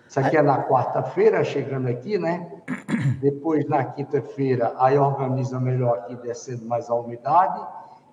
isso 0.08 0.20
aqui 0.20 0.36
é 0.36 0.42
na 0.42 0.62
quarta-feira, 0.62 1.44
chegando 1.44 1.88
aqui, 1.88 2.16
né? 2.18 2.48
Depois, 3.20 3.68
na 3.68 3.84
quinta-feira, 3.84 4.72
aí 4.78 4.96
organiza 4.96 5.60
melhor 5.60 5.98
aqui, 5.98 6.16
descendo 6.16 6.64
mais 6.64 6.88
a 6.88 6.94
umidade 6.94 7.60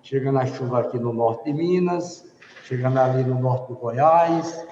chegando 0.02 0.38
a 0.38 0.46
chuva 0.46 0.80
aqui 0.80 0.98
no 0.98 1.12
norte 1.12 1.44
de 1.44 1.52
Minas, 1.52 2.24
chegando 2.64 2.98
ali 2.98 3.24
no 3.24 3.38
norte 3.38 3.68
do 3.68 3.76
Goiás, 3.76 4.66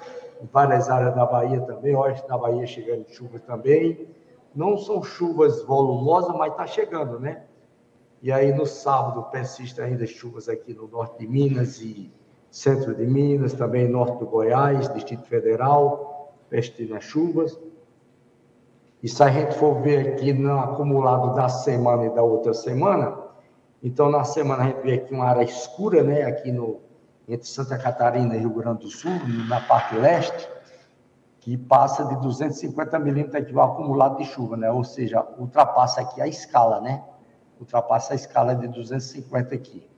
várias 0.52 0.88
áreas 0.88 1.14
da 1.14 1.26
Bahia 1.26 1.61
também, 1.62 1.95
oeste 1.95 2.26
da 2.28 2.37
Bahia 2.38 2.66
chegando 2.66 3.09
chuva 3.09 3.38
também. 3.38 4.09
Não 4.54 4.76
são 4.76 5.02
chuvas 5.02 5.62
volumosas, 5.62 6.35
mas 6.37 6.52
está 6.52 6.66
chegando, 6.66 7.18
né? 7.21 7.45
E 8.23 8.33
aí 8.33 8.52
no 8.52 8.66
sábado 8.66 9.23
persiste 9.30 9.80
ainda 9.80 10.07
chuvas 10.07 10.49
aqui 10.49 10.75
no 10.75 10.88
norte 10.88 11.18
de 11.18 11.26
Minas 11.26 11.80
e 11.80 12.11
centro 12.50 12.95
de 12.95 13.07
Minas, 13.07 13.52
também 13.52 13.88
norte 13.88 14.18
do 14.18 14.26
Goiás, 14.26 14.92
Distrito 14.92 15.26
Federal, 15.26 16.35
persistindo 16.49 16.97
as 16.97 17.04
chuvas. 17.04 17.59
E 19.02 19.09
se 19.09 19.23
a 19.23 19.28
gente 19.28 19.54
for 19.54 19.80
ver 19.80 20.09
aqui 20.09 20.33
no 20.33 20.59
acumulado 20.59 21.35
da 21.35 21.49
semana 21.49 22.07
e 22.07 22.11
da 22.11 22.23
outra 22.23 22.52
semana, 22.52 23.28
então, 23.83 24.11
na 24.11 24.25
semana, 24.25 24.64
a 24.64 24.66
gente 24.66 24.80
vê 24.83 24.95
aqui 24.95 25.14
uma 25.14 25.26
área 25.26 25.45
escura, 25.45 26.02
né, 26.02 26.23
aqui 26.23 26.50
no, 26.50 26.80
entre 27.28 27.47
Santa 27.47 27.76
Catarina 27.76 28.35
e 28.35 28.38
Rio 28.38 28.54
Grande 28.54 28.80
do 28.80 28.90
Sul, 28.90 29.12
na 29.49 29.61
parte 29.61 29.94
leste, 29.94 30.49
que 31.40 31.58
passa 31.58 32.04
de 32.06 32.16
250 32.20 32.99
milímetros 32.99 33.35
aqui 33.35 33.54
o 33.54 33.61
acumulado 33.61 34.16
de 34.16 34.25
chuva, 34.25 34.56
né? 34.56 34.70
Ou 34.70 34.82
seja, 34.82 35.26
ultrapassa 35.38 36.00
aqui 36.00 36.20
a 36.23 36.26
escala, 36.26 36.80
né? 36.80 37.04
Ultrapassa 37.61 38.14
a 38.14 38.16
escala 38.16 38.54
de 38.54 38.66
250 38.68 39.54
aqui. 39.54 39.88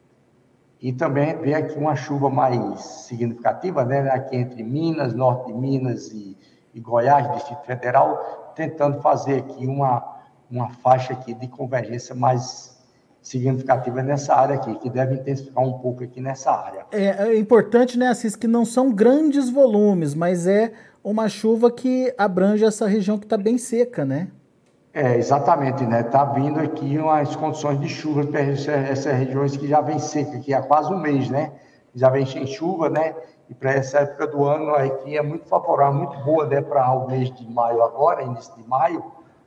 E 0.80 0.92
também 0.92 1.37
vê 1.38 1.54
aqui 1.54 1.78
uma 1.78 1.94
chuva 1.94 2.28
mais 2.28 2.80
significativa, 2.80 3.84
né? 3.84 4.10
Aqui 4.10 4.37
entre 4.37 4.62
Minas, 4.62 5.14
norte 5.14 5.46
de 5.46 5.52
Minas 5.52 6.08
e, 6.08 6.37
e 6.75 6.80
Goiás, 6.80 7.30
Distrito 7.32 7.62
Federal, 7.64 8.52
tentando 8.56 9.00
fazer 9.00 9.38
aqui 9.38 9.66
uma, 9.66 10.18
uma 10.50 10.68
faixa 10.70 11.12
aqui 11.12 11.32
de 11.32 11.46
convergência 11.46 12.14
mais 12.14 12.79
significativa 13.23 14.03
nessa 14.03 14.35
área 14.35 14.57
aqui, 14.57 14.75
que 14.77 14.89
deve 14.89 15.15
intensificar 15.15 15.62
um 15.65 15.79
pouco 15.79 16.05
aqui 16.05 16.21
nessa 16.21 16.50
área. 16.50 16.87
É, 16.91 17.29
é 17.29 17.39
importante, 17.39 17.99
né, 17.99 18.09
Assis, 18.09 18.35
que 18.35 18.47
não 18.47 18.65
são 18.65 18.93
grandes 18.93 19.50
volumes, 19.50 20.15
mas 20.15 20.47
é 20.47 20.73
uma 21.03 21.29
chuva 21.29 21.71
que 21.71 22.12
abrange 22.17 22.65
essa 22.65 22.87
região 22.87 23.19
que 23.19 23.27
está 23.27 23.37
bem 23.37 23.59
seca, 23.59 24.05
né? 24.05 24.29
É, 24.93 25.17
exatamente, 25.17 25.85
né? 25.85 26.00
Está 26.00 26.25
vindo 26.25 26.59
aqui 26.59 26.99
umas 26.99 27.37
condições 27.37 27.81
de 27.81 27.89
chuva 27.89 28.27
para 28.27 28.41
essas 28.41 29.12
regiões 29.17 29.57
que 29.57 29.69
já 29.69 29.81
vem 29.81 29.99
seca, 29.99 30.39
que 30.41 30.53
há 30.53 30.61
quase 30.61 30.93
um 30.93 30.99
mês, 30.99 31.31
né? 31.31 31.53
Já 31.95 32.11
vem 32.11 32.27
sem 32.27 32.47
chuva, 32.47 32.89
né? 32.91 33.15
E 33.49 33.55
para 33.55 33.73
essa 33.73 34.00
época 34.00 34.27
do 34.27 34.45
ano 34.45 34.75
aqui 34.75 35.17
é 35.17 35.23
muito 35.23 35.47
favorável, 35.47 35.95
muito 35.95 36.19
boa, 36.25 36.47
né? 36.47 36.61
Para 36.61 36.93
o 36.93 37.07
mês 37.07 37.33
de 37.33 37.49
maio 37.49 37.83
agora, 37.83 38.23
início 38.23 38.53
de 38.57 38.69
maio, 38.69 39.05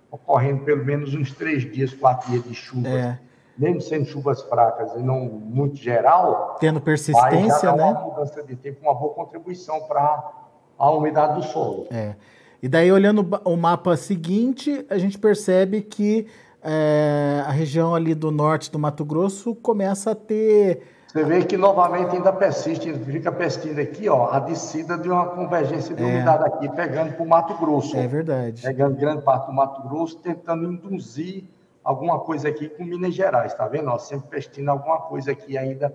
ocorrendo 0.10 0.64
pelo 0.64 0.86
menos 0.86 1.14
uns 1.14 1.34
três 1.34 1.70
dias, 1.70 1.94
quatro 1.94 2.32
dias 2.32 2.44
de 2.44 2.54
chuva. 2.54 2.88
É. 2.88 3.20
Mesmo 3.58 3.82
sendo 3.82 4.06
chuvas 4.06 4.42
fracas 4.42 4.94
e 4.96 5.00
não 5.00 5.20
muito 5.26 5.76
geral. 5.76 6.58
Tendo 6.60 6.82
persistência, 6.82 7.70
vai 7.72 7.78
né? 7.78 7.84
Uma 7.92 8.02
mudança 8.02 8.44
de 8.44 8.56
tempo, 8.56 8.80
uma 8.82 8.94
boa 8.94 9.14
contribuição 9.14 9.82
para 9.82 10.32
a 10.78 10.92
umidade 10.92 11.36
do 11.36 11.44
solo. 11.44 11.88
É. 11.92 12.16
E 12.62 12.68
daí, 12.68 12.92
olhando 12.92 13.28
o 13.44 13.56
mapa 13.58 13.96
seguinte, 13.98 14.86
a 14.90 14.98
gente 14.98 15.20
percebe 15.20 15.82
que 15.82 16.28
é, 16.64 17.44
a 17.46 17.52
região 17.52 17.94
ali 17.94 18.16
do 18.16 18.32
norte 18.32 18.72
do 18.72 18.80
Mato 18.80 19.04
Grosso 19.04 19.54
começa 19.54 20.12
a 20.12 20.16
ter. 20.16 20.82
Você 21.08 21.24
vê 21.24 21.44
que 21.44 21.58
novamente 21.58 22.16
ainda 22.16 22.32
persiste, 22.32 22.92
fica 22.94 23.32
persistindo 23.32 23.80
aqui, 23.80 24.10
ó, 24.10 24.32
a 24.32 24.40
descida 24.40 24.98
de 24.98 25.10
uma 25.10 25.28
convergência 25.28 25.94
de 25.94 26.02
é. 26.02 26.06
umidade 26.06 26.46
aqui, 26.46 26.70
pegando 26.70 27.14
para 27.14 27.24
o 27.24 27.28
Mato 27.28 27.54
Grosso. 27.56 27.98
É 27.98 28.08
verdade. 28.08 28.62
Pegando 28.62 28.96
grande 28.96 29.22
parte 29.24 29.46
do 29.46 29.54
Mato 29.54 29.88
Grosso, 29.88 30.18
tentando 30.20 30.72
induzir 30.72 31.44
alguma 31.84 32.20
coisa 32.20 32.48
aqui 32.48 32.70
com 32.70 32.84
Minas 32.84 33.14
Gerais, 33.14 33.54
tá 33.54 33.68
vendo? 33.68 33.90
Ó, 33.90 33.98
sempre 33.98 34.30
persistindo 34.30 34.70
alguma 34.72 35.02
coisa 35.02 35.32
aqui 35.32 35.58
ainda, 35.58 35.94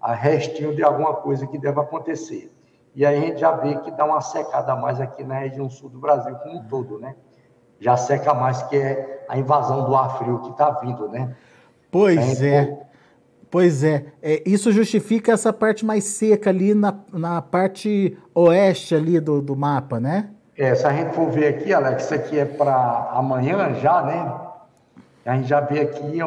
a 0.00 0.14
restinho 0.14 0.74
de 0.74 0.82
alguma 0.82 1.14
coisa 1.14 1.46
que 1.46 1.58
deve 1.58 1.80
acontecer. 1.80 2.50
E 2.94 3.04
aí 3.04 3.18
a 3.18 3.20
gente 3.20 3.40
já 3.40 3.52
vê 3.52 3.76
que 3.80 3.90
dá 3.90 4.04
uma 4.06 4.20
secada 4.20 4.74
mais 4.74 5.00
aqui 5.00 5.22
na 5.22 5.38
região 5.40 5.68
sul 5.68 5.90
do 5.90 5.98
Brasil 5.98 6.34
como 6.36 6.60
um 6.60 6.64
todo, 6.64 6.98
né? 6.98 7.14
Já 7.78 7.96
seca 7.96 8.32
mais, 8.32 8.62
que 8.62 8.76
é 8.76 9.26
a 9.28 9.36
invasão 9.36 9.84
do 9.84 9.94
ar 9.94 10.16
frio 10.16 10.40
que 10.40 10.50
está 10.50 10.70
vindo, 10.70 11.08
né? 11.08 11.36
Pois 11.90 12.42
é. 12.42 12.86
Pois 13.50 13.84
é. 13.84 14.06
é. 14.22 14.42
Isso 14.46 14.72
justifica 14.72 15.32
essa 15.32 15.52
parte 15.52 15.84
mais 15.84 16.04
seca 16.04 16.50
ali 16.50 16.74
na, 16.74 16.94
na 17.12 17.42
parte 17.42 18.16
oeste 18.34 18.94
ali 18.94 19.20
do, 19.20 19.42
do 19.42 19.54
mapa, 19.54 20.00
né? 20.00 20.30
É, 20.56 20.74
se 20.74 20.86
a 20.86 20.92
gente 20.92 21.14
for 21.14 21.30
ver 21.30 21.48
aqui, 21.48 21.74
Alex, 21.74 22.04
isso 22.04 22.14
aqui 22.14 22.38
é 22.38 22.46
para 22.46 23.10
amanhã 23.12 23.74
já, 23.74 24.02
né? 24.02 24.45
A 25.26 25.34
gente 25.34 25.48
já 25.48 25.60
vê 25.60 25.80
aqui 25.80 26.18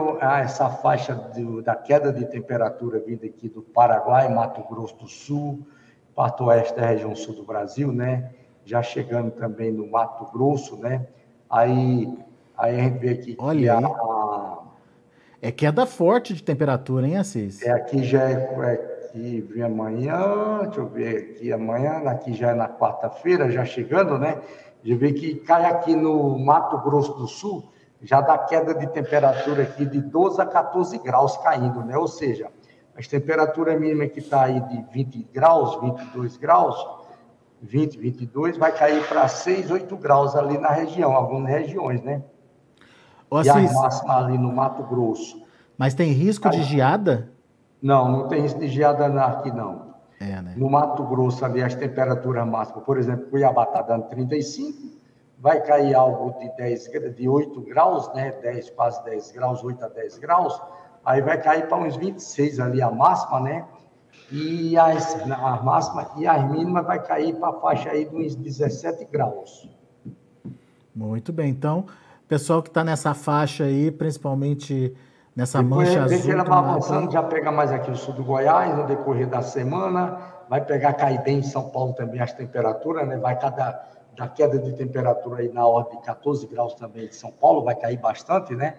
essa 0.44 0.70
faixa 0.70 1.16
do, 1.16 1.62
da 1.62 1.74
queda 1.74 2.12
de 2.12 2.26
temperatura 2.26 3.00
vindo 3.00 3.26
aqui 3.26 3.48
do 3.48 3.62
Paraguai, 3.62 4.28
Mato 4.28 4.62
Grosso 4.70 4.98
do 4.98 5.08
Sul, 5.08 5.66
parte 6.14 6.44
oeste 6.44 6.76
da 6.76 6.86
região 6.86 7.16
sul 7.16 7.34
do 7.34 7.46
Brasil, 7.46 7.94
né? 7.94 8.32
Já 8.66 8.84
chegando 8.84 9.32
também 9.32 9.72
no 9.72 9.90
Mato 9.90 10.30
Grosso, 10.34 10.76
né? 10.76 11.08
Aí, 11.50 12.14
aí 12.58 12.78
a 12.78 12.84
gente 12.84 13.00
vê 13.00 13.10
aqui 13.12 13.38
Olha 13.40 13.62
que 13.62 13.70
a, 13.70 14.58
É 15.42 15.50
queda 15.50 15.86
forte 15.86 16.34
de 16.34 16.44
temperatura, 16.44 17.08
hein, 17.08 17.16
Assis? 17.16 17.62
É, 17.62 17.72
aqui 17.72 18.04
já 18.04 18.30
é, 18.30 18.34
é 18.34 18.74
aqui 19.06 19.40
vem 19.50 19.64
amanhã, 19.64 20.64
deixa 20.64 20.82
eu 20.82 20.88
ver 20.90 21.36
aqui 21.36 21.54
amanhã, 21.54 22.00
aqui 22.10 22.34
já 22.34 22.50
é 22.50 22.54
na 22.54 22.68
quarta-feira, 22.68 23.50
já 23.50 23.64
chegando, 23.64 24.18
né? 24.20 24.42
Já 24.84 24.98
vê 24.98 25.14
que 25.14 25.36
cai 25.36 25.64
aqui 25.64 25.96
no 25.96 26.38
Mato 26.38 26.78
Grosso 26.80 27.14
do 27.14 27.28
Sul, 27.28 27.64
já 28.02 28.22
dá 28.22 28.38
queda 28.38 28.74
de 28.74 28.88
temperatura 28.88 29.64
aqui 29.64 29.86
de 29.86 30.02
12 30.02 30.42
a 30.42 30.46
14 30.46 30.98
graus 31.00 31.38
caindo, 31.38 31.84
né? 31.84 31.98
Ou 31.98 32.08
seja, 32.08 32.50
as 32.98 33.08
temperaturas 33.08 33.80
mínimas 33.80 34.12
que 34.12 34.20
está 34.20 34.44
aí 34.44 34.60
de 34.62 34.82
20 34.92 35.30
graus, 35.34 35.80
22 35.82 36.38
graus, 36.38 36.76
20, 37.62 37.98
22, 37.98 38.58
vai 38.58 38.72
cair 38.72 39.06
para 39.08 39.28
6, 39.28 39.72
8 39.72 39.98
graus 39.98 40.36
ali 40.36 40.58
na 40.58 40.70
região, 40.70 41.12
algumas 41.14 41.50
regiões, 41.50 42.02
né? 42.02 42.24
Ô, 43.30 43.42
e 43.42 43.50
a 43.50 43.56
máxima 43.56 44.18
ali 44.18 44.38
no 44.38 44.52
Mato 44.52 44.84
Grosso. 44.84 45.44
Mas 45.78 45.94
tem 45.94 46.12
risco 46.12 46.50
de 46.50 46.64
geada? 46.64 47.32
Não, 47.82 48.12
não 48.12 48.28
tem 48.28 48.42
risco 48.42 48.60
de 48.60 48.68
geada 48.68 49.06
aqui, 49.24 49.52
não. 49.52 49.90
É, 50.20 50.42
né? 50.42 50.54
No 50.58 50.70
Mato 50.70 51.04
Grosso, 51.04 51.46
ali, 51.46 51.62
as 51.62 51.76
temperaturas 51.76 52.46
máximas, 52.46 52.84
por 52.84 52.98
exemplo, 52.98 53.28
Cuiabá 53.30 53.64
está 53.64 53.82
dando 53.82 54.08
35, 54.10 54.99
vai 55.40 55.62
cair 55.62 55.96
algo 55.96 56.38
de 56.40 56.50
10, 56.58 56.92
de 57.16 57.30
8 57.30 57.62
graus, 57.62 58.14
né? 58.14 58.32
10, 58.32 58.70
quase 58.72 59.04
10 59.06 59.32
graus, 59.32 59.64
8 59.64 59.86
a 59.86 59.88
10 59.88 60.18
graus 60.20 60.62
aí 61.06 61.22
vai 61.22 61.42
cair 61.42 61.68
para 61.68 61.78
uns 61.78 61.96
26 61.96 62.60
ali 62.60 62.82
a 62.82 62.92
máxima, 62.92 63.40
né? 63.40 63.66
E 64.32 64.78
as, 64.78 65.16
a 65.32 65.62
máxima 65.64 66.08
e 66.18 66.28
as 66.28 66.50
mínimas 66.50 66.86
vai 66.86 67.02
cair 67.02 67.36
para 67.36 67.50
a 67.50 67.54
faixa 67.54 67.90
aí 67.90 68.06
de 68.06 68.16
uns 68.16 68.36
17 68.36 69.06
graus. 69.06 69.68
Muito 70.94 71.32
bem, 71.32 71.50
então, 71.50 71.86
pessoal 72.28 72.62
que 72.62 72.70
está 72.70 72.84
nessa 72.84 73.14
faixa 73.14 73.64
aí, 73.64 73.90
principalmente 73.90 74.96
nessa 75.36 75.64
Depois, 75.64 75.88
mancha 75.88 76.04
azul. 76.04 76.22
que 76.22 76.32
ela 76.32 76.44
vai 76.44 76.58
avançando, 76.58 77.12
já 77.12 77.24
pega 77.24 77.52
mais 77.52 77.72
aqui 77.72 77.90
o 77.90 77.96
sul 77.96 78.14
do 78.14 78.24
Goiás 78.24 78.76
no 78.76 78.86
decorrer 78.86 79.28
da 79.28 79.42
semana, 79.42 80.20
vai 80.50 80.64
pegar, 80.64 80.94
cair 80.94 81.22
bem 81.24 81.40
em 81.40 81.44
São 81.44 81.70
Paulo 81.70 81.94
também 81.94 82.20
as 82.20 82.34
temperaturas, 82.34 83.08
né? 83.08 83.18
Vai 83.18 83.40
cada 83.40 83.84
da 84.18 84.28
queda 84.28 84.60
de 84.60 84.74
temperatura 84.74 85.42
aí 85.42 85.50
na 85.52 85.66
ordem 85.66 85.98
de 86.00 86.06
14 86.06 86.46
graus 86.48 86.74
também 86.74 87.08
de 87.08 87.16
São 87.16 87.32
Paulo, 87.32 87.64
vai 87.64 87.76
cair 87.76 87.98
bastante, 87.98 88.56
né? 88.56 88.76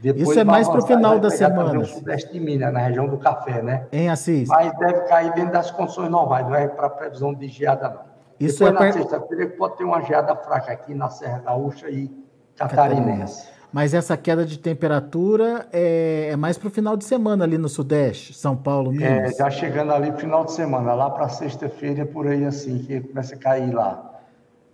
Depois 0.00 0.30
Isso 0.30 0.40
é 0.40 0.44
mais 0.44 0.68
para 0.68 0.80
o 0.80 0.86
final 0.86 1.18
da 1.20 1.30
semana. 1.30 1.74
No 1.74 1.84
sudeste 1.84 2.32
de 2.32 2.40
Minas, 2.40 2.72
na 2.72 2.80
região 2.80 3.06
do 3.06 3.16
café, 3.18 3.62
né? 3.62 3.86
Em 3.92 4.10
Assis. 4.10 4.48
Mas 4.48 4.76
deve 4.76 5.02
cair 5.02 5.32
dentro 5.32 5.52
das 5.52 5.70
condições 5.70 6.10
normais, 6.10 6.44
não 6.46 6.56
é 6.56 6.66
para 6.66 6.90
previsão 6.90 7.32
de 7.32 7.46
geada, 7.46 7.88
não. 7.88 8.12
Isso 8.40 8.64
Depois, 8.64 8.70
é 8.70 8.72
na 8.72 8.80
per... 8.80 8.92
sexta-feira 8.94 9.48
pode 9.56 9.76
ter 9.76 9.84
uma 9.84 10.02
geada 10.02 10.34
fraca 10.34 10.72
aqui 10.72 10.92
na 10.92 11.08
Serra 11.08 11.38
Gaúcha 11.38 11.88
e 11.88 12.10
Catarinense. 12.56 13.48
Mas 13.72 13.94
essa 13.94 14.16
queda 14.16 14.44
de 14.44 14.58
temperatura 14.58 15.66
é, 15.72 16.30
é 16.32 16.36
mais 16.36 16.58
para 16.58 16.68
o 16.68 16.70
final 16.70 16.96
de 16.96 17.04
semana 17.04 17.44
ali 17.44 17.56
no 17.56 17.68
Sudeste, 17.68 18.34
São 18.34 18.56
Paulo, 18.56 18.90
é, 18.90 18.96
Minas? 18.96 19.32
É, 19.32 19.36
já 19.38 19.50
chegando 19.50 19.92
ali 19.92 20.12
final 20.12 20.44
de 20.44 20.52
semana, 20.52 20.92
lá 20.92 21.08
para 21.08 21.28
sexta-feira, 21.28 22.04
por 22.04 22.26
aí 22.26 22.44
assim, 22.44 22.80
que 22.80 23.00
começa 23.00 23.34
a 23.36 23.38
cair 23.38 23.72
lá. 23.72 24.11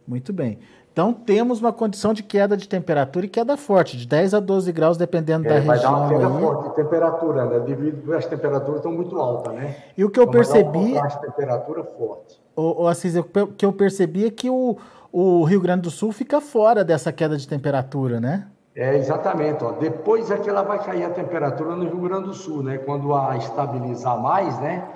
Muito 0.09 0.33
bem. 0.33 0.59
Então 0.90 1.12
temos 1.12 1.61
uma 1.61 1.73
condição 1.73 2.14
de 2.14 2.23
queda 2.23 2.57
de 2.57 2.66
temperatura 2.66 3.27
e 3.27 3.29
queda 3.29 3.59
forte, 3.59 3.94
de 3.94 4.09
10 4.09 4.33
a 4.33 4.40
12 4.40 4.73
graus, 4.73 4.97
dependendo 4.97 5.47
é, 5.47 5.51
da 5.51 5.61
vai 5.61 5.77
região. 5.77 5.92
Vai 5.92 6.01
dar 6.01 6.01
uma 6.01 6.09
queda 6.09 6.35
aí. 6.35 6.42
forte 6.42 6.68
de 6.71 6.75
temperatura, 6.75 7.44
né? 7.44 7.61
Devido 7.61 8.14
às 8.14 8.27
temperaturas 8.27 8.77
estão 8.77 8.90
muito 8.90 9.16
altas, 9.18 9.55
né? 9.55 9.77
E 9.97 10.05
o 10.05 10.11
que 10.11 10.18
eu 10.18 10.25
então, 10.25 10.33
percebi. 10.33 10.94
Vai 10.94 11.03
dar 11.03 11.16
temperatura 11.18 11.85
forte. 11.85 12.40
O, 12.57 12.85
o 12.85 12.88
Assis, 12.88 13.14
o 13.16 13.23
que 13.23 13.66
eu 13.66 13.73
percebi 13.73 14.27
é 14.27 14.31
que 14.31 14.49
o, 14.49 14.79
o 15.12 15.44
Rio 15.44 15.61
Grande 15.61 15.83
do 15.83 15.90
Sul 15.90 16.11
fica 16.11 16.40
fora 16.40 16.83
dessa 16.83 17.12
queda 17.12 17.37
de 17.37 17.47
temperatura, 17.47 18.18
né? 18.18 18.49
É, 18.75 18.97
exatamente. 18.97 19.62
Ó. 19.62 19.73
Depois 19.73 20.31
é 20.31 20.38
que 20.38 20.49
ela 20.49 20.62
vai 20.62 20.83
cair 20.83 21.05
a 21.05 21.11
temperatura 21.11 21.77
no 21.77 21.85
Rio 21.85 22.01
Grande 22.01 22.29
do 22.29 22.35
Sul, 22.35 22.62
né? 22.62 22.79
Quando 22.79 23.14
a 23.14 23.37
estabilizar 23.37 24.18
mais, 24.18 24.59
né? 24.59 24.88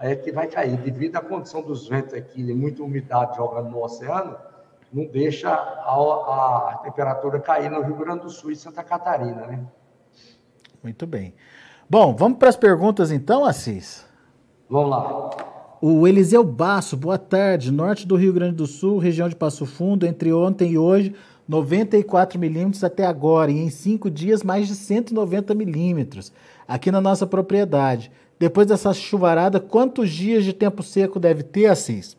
É 0.00 0.16
que 0.16 0.32
vai 0.32 0.46
cair. 0.46 0.76
Devido 0.78 1.16
à 1.16 1.20
condição 1.20 1.62
dos 1.62 1.86
ventos 1.86 2.14
aqui, 2.14 2.42
muita 2.54 2.82
umidade 2.82 3.36
jogando 3.36 3.70
no 3.70 3.82
oceano, 3.84 4.36
não 4.94 5.06
deixa 5.06 5.50
a, 5.50 6.72
a, 6.72 6.80
temperatura 6.84 7.40
cair 7.40 7.68
no 7.68 7.82
Rio 7.82 7.96
Grande 7.96 8.22
do 8.22 8.30
Sul 8.30 8.52
e 8.52 8.56
Santa 8.56 8.84
Catarina, 8.84 9.44
né? 9.44 9.66
Muito 10.80 11.04
bem. 11.04 11.34
Bom, 11.90 12.14
vamos 12.14 12.38
para 12.38 12.48
as 12.48 12.56
perguntas 12.56 13.10
então, 13.10 13.44
Assis? 13.44 14.06
Vamos 14.70 14.90
lá. 14.90 15.30
O 15.82 16.06
Eliseu 16.06 16.44
Basso, 16.44 16.96
boa 16.96 17.18
tarde. 17.18 17.72
Norte 17.72 18.06
do 18.06 18.14
Rio 18.14 18.32
Grande 18.32 18.54
do 18.54 18.66
Sul, 18.68 18.98
região 18.98 19.28
de 19.28 19.34
Passo 19.34 19.66
Fundo, 19.66 20.06
entre 20.06 20.32
ontem 20.32 20.72
e 20.72 20.78
hoje, 20.78 21.12
94 21.48 22.38
milímetros 22.38 22.84
até 22.84 23.04
agora, 23.04 23.50
e 23.50 23.58
em 23.58 23.70
cinco 23.70 24.08
dias, 24.08 24.44
mais 24.44 24.68
de 24.68 24.76
190 24.76 25.54
milímetros, 25.56 26.32
aqui 26.68 26.92
na 26.92 27.00
nossa 27.00 27.26
propriedade. 27.26 28.12
Depois 28.38 28.68
dessa 28.68 28.94
chuvarada, 28.94 29.58
quantos 29.58 30.08
dias 30.10 30.44
de 30.44 30.52
tempo 30.52 30.84
seco 30.84 31.18
deve 31.18 31.42
ter, 31.42 31.66
Assis? 31.66 32.16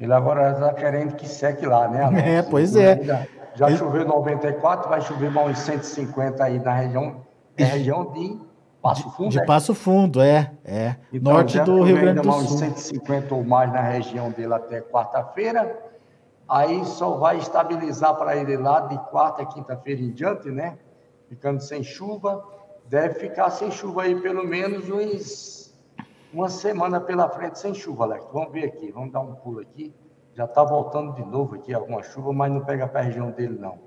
Ele 0.00 0.14
agora 0.14 0.52
está 0.52 0.72
querendo 0.72 1.14
que 1.14 1.28
seque 1.28 1.66
lá, 1.66 1.86
né? 1.86 2.38
É, 2.38 2.42
pois 2.42 2.74
é. 2.74 3.28
Já 3.54 3.68
Ele... 3.68 3.76
choveu 3.76 4.06
94, 4.06 4.88
vai 4.88 5.02
chover 5.02 5.30
mais 5.30 5.50
uns 5.50 5.58
150 5.58 6.42
aí 6.42 6.58
na 6.58 6.72
região, 6.72 7.16
na 7.58 7.66
região 7.66 8.10
de 8.12 8.40
Passo 8.80 9.10
Fundo. 9.10 9.28
De, 9.28 9.38
de 9.38 9.46
Passo 9.46 9.74
Fundo, 9.74 10.22
é. 10.22 10.50
é. 10.64 10.96
Então, 11.12 11.34
Norte 11.34 11.60
do 11.60 11.82
Rio 11.82 12.00
Grande 12.00 12.20
do 12.22 12.32
Sul. 12.32 12.40
Uns 12.40 12.58
150 12.58 13.34
ou 13.34 13.44
mais 13.44 13.70
na 13.70 13.82
região 13.82 14.30
dele 14.30 14.54
até 14.54 14.80
quarta-feira. 14.80 15.78
Aí 16.48 16.82
só 16.86 17.18
vai 17.18 17.36
estabilizar 17.36 18.14
para 18.14 18.34
ele 18.36 18.56
lá 18.56 18.80
de 18.80 18.96
quarta, 19.10 19.44
quinta-feira 19.44 20.00
em 20.00 20.10
diante, 20.10 20.50
né? 20.50 20.78
Ficando 21.28 21.60
sem 21.60 21.82
chuva. 21.82 22.42
Deve 22.88 23.20
ficar 23.20 23.50
sem 23.50 23.70
chuva 23.70 24.04
aí 24.04 24.18
pelo 24.18 24.44
menos 24.46 24.88
uns 24.90 25.59
uma 26.32 26.48
semana 26.48 27.00
pela 27.00 27.28
frente 27.28 27.58
sem 27.58 27.74
chuva, 27.74 28.04
Alex. 28.04 28.26
Vamos 28.32 28.52
ver 28.52 28.64
aqui, 28.64 28.90
vamos 28.90 29.12
dar 29.12 29.20
um 29.20 29.34
pulo 29.34 29.60
aqui. 29.60 29.94
Já 30.34 30.44
está 30.44 30.62
voltando 30.62 31.14
de 31.14 31.24
novo 31.24 31.56
aqui 31.56 31.74
alguma 31.74 32.02
chuva, 32.02 32.32
mas 32.32 32.52
não 32.52 32.64
pega 32.64 32.86
para 32.86 33.00
a 33.00 33.02
região 33.02 33.30
dele, 33.30 33.58
não. 33.58 33.78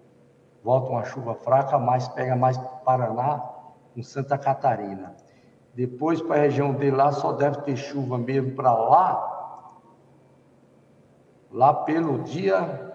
Volta 0.64 0.90
uma 0.90 1.04
chuva 1.04 1.36
fraca, 1.36 1.78
mas 1.78 2.08
pega 2.10 2.36
mais 2.36 2.58
para 2.58 2.70
Paraná, 2.70 3.44
com 3.94 4.04
Santa 4.04 4.38
Catarina. 4.38 5.16
Depois, 5.74 6.22
para 6.22 6.36
a 6.36 6.40
região 6.40 6.74
dele 6.74 6.96
lá, 6.96 7.12
só 7.12 7.32
deve 7.34 7.62
ter 7.62 7.76
chuva 7.76 8.18
mesmo 8.18 8.52
para 8.52 8.74
lá, 8.74 9.80
lá 11.52 11.74
pelo 11.74 12.20
dia 12.24 12.92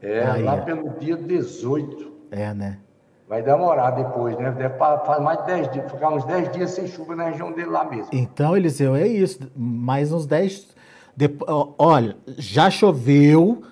É, 0.00 0.24
Aí, 0.24 0.42
lá 0.42 0.58
pelo 0.58 0.90
dia 0.90 1.16
18. 1.16 2.12
É, 2.30 2.54
né? 2.54 2.80
Vai 3.28 3.42
demorar 3.42 3.90
depois, 3.90 4.38
né? 4.38 4.50
Deve 4.52 4.78
fazer 4.78 5.20
mais 5.20 5.38
de 5.40 5.46
10 5.46 5.70
dias, 5.70 5.92
ficar 5.92 6.08
uns 6.08 6.24
10 6.24 6.50
dias 6.50 6.70
sem 6.70 6.86
chuva 6.86 7.14
na 7.14 7.24
região 7.24 7.52
dele 7.52 7.68
lá 7.68 7.84
mesmo. 7.84 8.08
Então, 8.10 8.56
Eliseu, 8.56 8.96
é 8.96 9.06
isso. 9.06 9.40
Mais 9.54 10.10
uns 10.10 10.24
10. 10.24 10.68
Olha, 11.76 12.16
já 12.38 12.70
choveu 12.70 13.62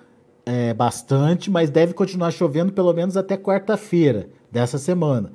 é, 0.45 0.75
bastante, 0.75 1.49
mas 1.49 1.71
deve 1.71 1.95
continuar 1.95 2.29
chovendo 2.29 2.71
pelo 2.71 2.93
menos 2.93 3.17
até 3.17 3.35
quarta-feira 3.35 4.29
dessa 4.51 4.77
semana. 4.77 5.31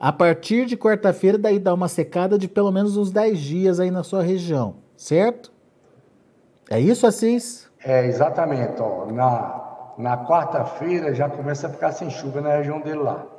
A 0.00 0.10
partir 0.10 0.64
de 0.64 0.74
quarta-feira, 0.76 1.36
daí 1.36 1.58
dá 1.58 1.74
uma 1.74 1.88
secada 1.88 2.38
de 2.38 2.48
pelo 2.48 2.70
menos 2.70 2.96
uns 2.96 3.10
10 3.10 3.38
dias 3.38 3.78
aí 3.78 3.90
na 3.90 4.02
sua 4.02 4.22
região, 4.22 4.76
certo? 4.96 5.52
É 6.70 6.80
isso, 6.80 7.06
Assis? 7.06 7.68
É, 7.84 8.06
exatamente. 8.06 8.80
Ó. 8.80 9.06
Na, 9.12 9.92
na 9.98 10.24
quarta-feira 10.24 11.14
já 11.14 11.28
começa 11.28 11.66
a 11.66 11.70
ficar 11.70 11.92
sem 11.92 12.08
chuva 12.08 12.40
na 12.40 12.56
região 12.56 12.80
dele 12.80 13.00
lá 13.00 13.35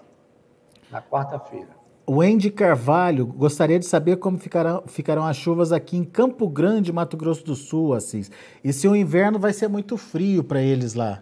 na 0.91 1.02
quarta-feira. 1.02 1.69
O 2.06 2.21
Andy 2.21 2.50
Carvalho 2.50 3.26
gostaria 3.26 3.78
de 3.78 3.86
saber 3.86 4.15
como 4.15 4.38
ficarão, 4.38 4.84
ficarão 4.88 5.26
as 5.26 5.36
chuvas 5.36 5.73
aqui 5.73 5.97
em 5.97 6.06
Campo 6.06 6.47
Grande, 6.47 6.93
Mato 6.93 7.17
Grosso 7.17 7.43
do 7.43 7.54
Sul, 7.54 7.93
Assis. 7.93 8.32
E 8.63 8.71
se 8.71 8.88
o 8.88 8.95
inverno 8.95 9.38
vai 9.38 9.52
ser 9.52 9.67
muito 9.67 9.97
frio 9.97 10.41
para 10.41 10.62
eles 10.62 10.93
lá? 10.93 11.21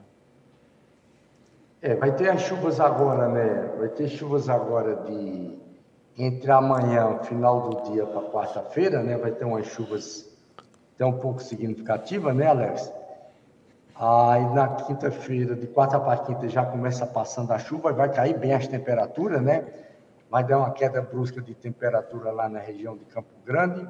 É, 1.81 1.95
vai 1.95 2.15
ter 2.15 2.29
as 2.29 2.41
chuvas 2.41 2.79
agora, 2.79 3.27
né? 3.27 3.73
Vai 3.79 3.89
ter 3.89 4.07
chuvas 4.07 4.47
agora 4.47 4.95
de 5.07 5.57
entre 6.17 6.51
amanhã, 6.51 7.17
final 7.23 7.69
do 7.69 7.91
dia 7.91 8.05
para 8.05 8.21
quarta-feira, 8.29 9.01
né? 9.01 9.17
Vai 9.17 9.31
ter 9.31 9.45
umas 9.45 9.65
chuvas 9.65 10.29
até 10.93 11.05
um 11.05 11.13
pouco 11.13 11.41
significativas, 11.41 12.35
né, 12.35 12.47
Alex? 12.47 12.91
Aí 13.97 14.43
na 14.53 14.67
quinta-feira, 14.67 15.55
de 15.55 15.67
quarta 15.67 15.97
para 15.97 16.17
quinta, 16.17 16.49
já 16.49 16.65
começa 16.65 17.05
passando 17.05 17.51
a 17.51 17.57
chuva, 17.57 17.93
vai 17.93 18.11
cair 18.11 18.37
bem 18.37 18.53
as 18.53 18.67
temperaturas, 18.67 19.41
né? 19.41 19.65
Vai 20.29 20.43
dar 20.43 20.57
uma 20.57 20.71
queda 20.71 21.01
brusca 21.01 21.41
de 21.41 21.55
temperatura 21.55 22.29
lá 22.31 22.49
na 22.49 22.59
região 22.59 22.97
de 22.97 23.05
Campo 23.05 23.29
Grande. 23.45 23.87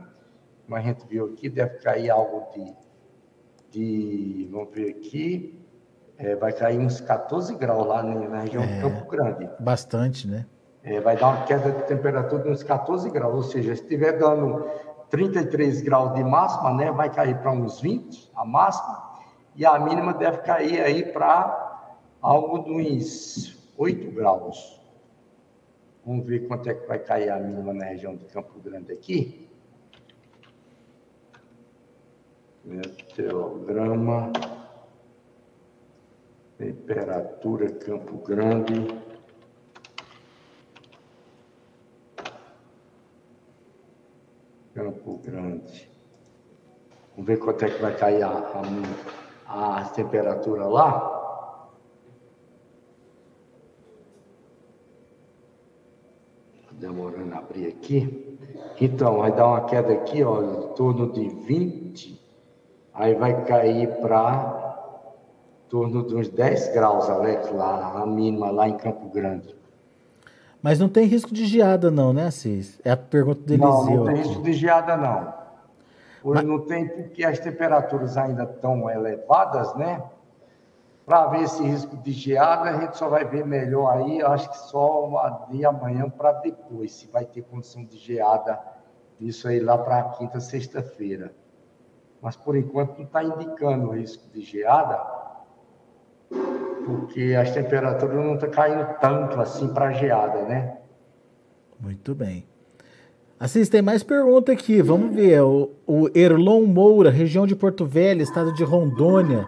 Como 0.64 0.76
a 0.76 0.82
gente 0.82 1.08
viu 1.08 1.26
aqui, 1.26 1.50
deve 1.50 1.80
cair 1.80 2.12
algo 2.12 2.46
de. 2.54 2.76
de 3.72 4.50
vamos 4.52 4.70
ver 4.72 4.92
aqui. 4.92 5.60
É, 6.18 6.36
vai 6.36 6.54
cair 6.54 6.78
uns 6.78 7.02
14 7.02 7.56
graus 7.56 7.88
lá 7.88 8.04
na 8.04 8.42
região 8.42 8.64
é, 8.64 8.68
de 8.68 8.82
Campo 8.82 9.10
Grande. 9.10 9.50
Bastante, 9.60 10.28
né? 10.28 10.46
É, 10.84 11.02
vai 11.02 11.18
dar 11.18 11.30
uma 11.30 11.46
queda 11.46 11.72
de 11.72 11.82
temperatura 11.84 12.44
de 12.44 12.50
uns 12.50 12.62
14 12.62 13.10
graus, 13.10 13.34
ou 13.34 13.44
seja, 13.44 13.76
se 13.76 13.82
estiver 13.82 14.20
dando 14.20 14.70
33 15.10 15.82
graus 15.82 16.14
de 16.14 16.24
máxima, 16.24 16.72
né, 16.76 16.92
vai 16.92 17.10
cair 17.10 17.36
para 17.40 17.52
uns 17.52 17.82
20 17.82 18.32
a 18.36 18.46
máxima 18.46 19.05
e 19.56 19.66
a 19.66 19.80
mínima 19.80 20.14
deve 20.14 20.40
cair 20.40 20.82
aí 20.82 21.12
para 21.12 21.94
algo 22.22 22.60
dos 22.60 23.58
8 23.78 24.12
graus. 24.12 24.82
Vamos 26.06 26.26
ver 26.26 26.48
quanto 26.48 26.70
é 26.70 26.74
que 26.74 26.88
vai 26.88 27.00
cair 27.00 27.30
a 27.30 27.40
mínima 27.40 27.74
na 27.74 27.86
região 27.86 28.16
de 28.16 28.26
Campo 28.26 28.60
Grande 28.60 28.92
aqui. 28.92 29.50
Meteograma, 32.64 34.32
temperatura 36.58 37.72
Campo 37.72 38.18
Grande. 38.18 38.88
Campo 44.74 45.18
Grande. 45.24 45.90
Vamos 47.12 47.28
ver 47.28 47.38
quanto 47.40 47.64
é 47.64 47.70
que 47.70 47.82
vai 47.82 47.96
cair 47.98 48.22
a, 48.24 48.30
a 48.30 48.62
a 49.48 49.84
temperatura 49.86 50.66
lá, 50.66 51.70
demorando 56.72 57.34
a 57.36 57.40
abrir 57.40 57.68
aqui. 57.68 58.38
Então, 58.80 59.20
vai 59.20 59.32
dar 59.32 59.48
uma 59.48 59.62
queda 59.66 59.94
aqui, 59.94 60.24
ó, 60.24 60.42
em 60.42 60.74
torno 60.76 61.12
de 61.12 61.28
20, 61.28 62.22
aí 62.94 63.14
vai 63.16 63.46
cair 63.46 64.00
para 64.02 64.64
torno 65.70 66.06
de 66.06 66.16
uns 66.16 66.30
10 66.30 66.74
graus, 66.74 67.10
Alex, 67.10 67.52
lá, 67.52 68.02
a 68.02 68.06
mínima 68.06 68.52
lá 68.52 68.68
em 68.68 68.78
Campo 68.78 69.10
Grande. 69.10 69.56
Mas 70.62 70.80
não 70.80 70.90
tem 70.90 71.06
risco 71.06 71.34
de 71.34 71.46
geada 71.46 71.92
não, 71.92 72.12
né, 72.12 72.28
Assis? 72.28 72.80
É 72.84 72.92
a 72.92 72.98
pergunta 72.98 73.42
do 73.42 73.54
Eliseu. 73.54 73.70
Não, 73.70 73.96
não 73.96 74.06
tem 74.06 74.16
risco 74.16 74.42
de 74.42 74.54
geada 74.54 74.98
não. 74.98 75.45
Hoje 76.26 76.44
Mas... 76.44 76.46
não 76.46 76.60
tem 76.66 76.88
porque 76.88 77.24
as 77.24 77.38
temperaturas 77.38 78.18
ainda 78.18 78.46
estão 78.46 78.90
elevadas, 78.90 79.76
né? 79.76 80.04
Para 81.06 81.28
ver 81.28 81.44
esse 81.44 81.62
risco 81.62 81.96
de 81.98 82.12
geada, 82.12 82.68
a 82.72 82.82
gente 82.82 82.98
só 82.98 83.08
vai 83.08 83.24
ver 83.24 83.46
melhor 83.46 83.96
aí, 83.96 84.24
acho 84.24 84.50
que 84.50 84.58
só 84.58 85.46
de 85.52 85.64
amanhã 85.64 86.10
para 86.10 86.32
depois, 86.32 86.94
se 86.94 87.06
vai 87.06 87.26
ter 87.26 87.44
condição 87.44 87.86
de 87.86 87.96
geada, 88.00 88.60
isso 89.20 89.48
aí 89.48 89.60
lá 89.60 89.78
para 89.78 90.02
quinta, 90.16 90.40
sexta-feira. 90.40 91.32
Mas 92.20 92.36
por 92.36 92.58
enquanto 92.58 92.98
não 92.98 93.06
está 93.06 93.24
indicando 93.24 93.90
o 93.90 93.94
risco 93.94 94.28
de 94.34 94.42
geada, 94.42 95.00
porque 96.88 97.38
as 97.40 97.52
temperaturas 97.52 98.16
não 98.16 98.34
estão 98.34 98.50
caindo 98.50 98.98
tanto 99.00 99.40
assim 99.40 99.72
para 99.72 99.92
geada, 99.92 100.42
né? 100.42 100.80
Muito 101.80 102.16
bem. 102.16 102.48
Assis, 103.40 103.68
tem 103.68 103.82
mais 103.82 104.02
pergunta 104.02 104.52
aqui. 104.52 104.82
Vamos 104.82 105.14
ver. 105.14 105.42
O, 105.42 105.72
o 105.86 106.10
Erlon 106.16 106.66
Moura, 106.66 107.10
região 107.10 107.46
de 107.46 107.56
Porto 107.56 107.86
Velho, 107.86 108.22
estado 108.22 108.54
de 108.54 108.64
Rondônia. 108.64 109.46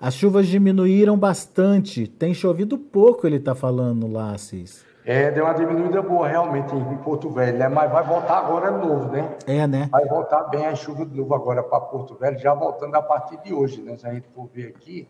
As 0.00 0.14
chuvas 0.14 0.48
diminuíram 0.48 1.16
bastante. 1.16 2.08
Tem 2.08 2.34
chovido 2.34 2.76
pouco, 2.76 3.26
ele 3.26 3.36
está 3.36 3.54
falando 3.54 4.10
lá, 4.10 4.32
Assis. 4.32 4.84
É, 5.04 5.30
deu 5.30 5.44
uma 5.44 5.54
diminuída 5.54 6.02
boa 6.02 6.28
realmente 6.28 6.74
em 6.74 6.96
Porto 6.98 7.30
Velho, 7.30 7.56
né? 7.56 7.68
Mas 7.68 7.90
vai 7.90 8.02
voltar 8.02 8.38
agora 8.38 8.72
de 8.72 8.86
novo, 8.86 9.10
né? 9.12 9.36
É, 9.46 9.66
né? 9.66 9.88
Vai 9.90 10.04
voltar 10.06 10.44
bem 10.44 10.66
a 10.66 10.74
chuva 10.74 11.06
de 11.06 11.16
novo 11.16 11.34
agora 11.34 11.62
para 11.62 11.80
Porto 11.80 12.14
Velho, 12.16 12.38
já 12.38 12.52
voltando 12.52 12.94
a 12.96 13.02
partir 13.02 13.38
de 13.42 13.54
hoje, 13.54 13.80
né? 13.80 13.96
Se 13.96 14.06
a 14.06 14.12
gente 14.12 14.28
for 14.34 14.48
ver 14.52 14.68
aqui, 14.68 15.08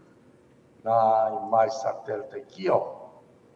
na 0.84 1.40
imagem 1.46 1.78
satélite 1.78 2.36
aqui, 2.36 2.70
ó, 2.70 2.99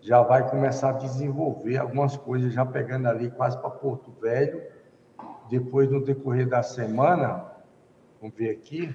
já 0.05 0.21
vai 0.21 0.47
começar 0.47 0.91
a 0.91 0.99
desenvolver 0.99 1.79
algumas 1.79 2.15
coisas, 2.15 2.53
já 2.53 2.65
pegando 2.65 3.09
ali 3.09 3.31
quase 3.31 3.59
para 3.59 3.71
Porto 3.71 4.13
Velho. 4.21 4.63
Depois, 5.49 5.91
no 5.91 6.05
decorrer 6.05 6.47
da 6.47 6.63
semana, 6.63 7.43
vamos 8.21 8.37
ver 8.37 8.51
aqui. 8.51 8.95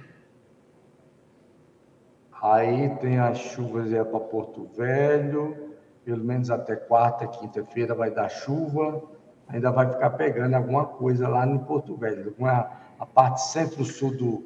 Aí 2.40 2.90
tem 3.00 3.18
as 3.18 3.38
chuvas 3.38 3.92
é 3.92 4.04
para 4.04 4.20
Porto 4.20 4.70
Velho, 4.76 5.74
pelo 6.04 6.24
menos 6.24 6.48
até 6.48 6.76
quarta, 6.76 7.26
quinta-feira 7.26 7.92
vai 7.92 8.12
dar 8.12 8.28
chuva. 8.28 9.02
Ainda 9.48 9.72
vai 9.72 9.90
ficar 9.90 10.10
pegando 10.10 10.54
alguma 10.54 10.86
coisa 10.86 11.28
lá 11.28 11.44
em 11.44 11.58
Porto 11.58 11.96
Velho. 11.96 12.32
Uma, 12.38 12.70
a 13.00 13.04
parte 13.04 13.42
centro-sul 13.42 14.16
do, 14.16 14.44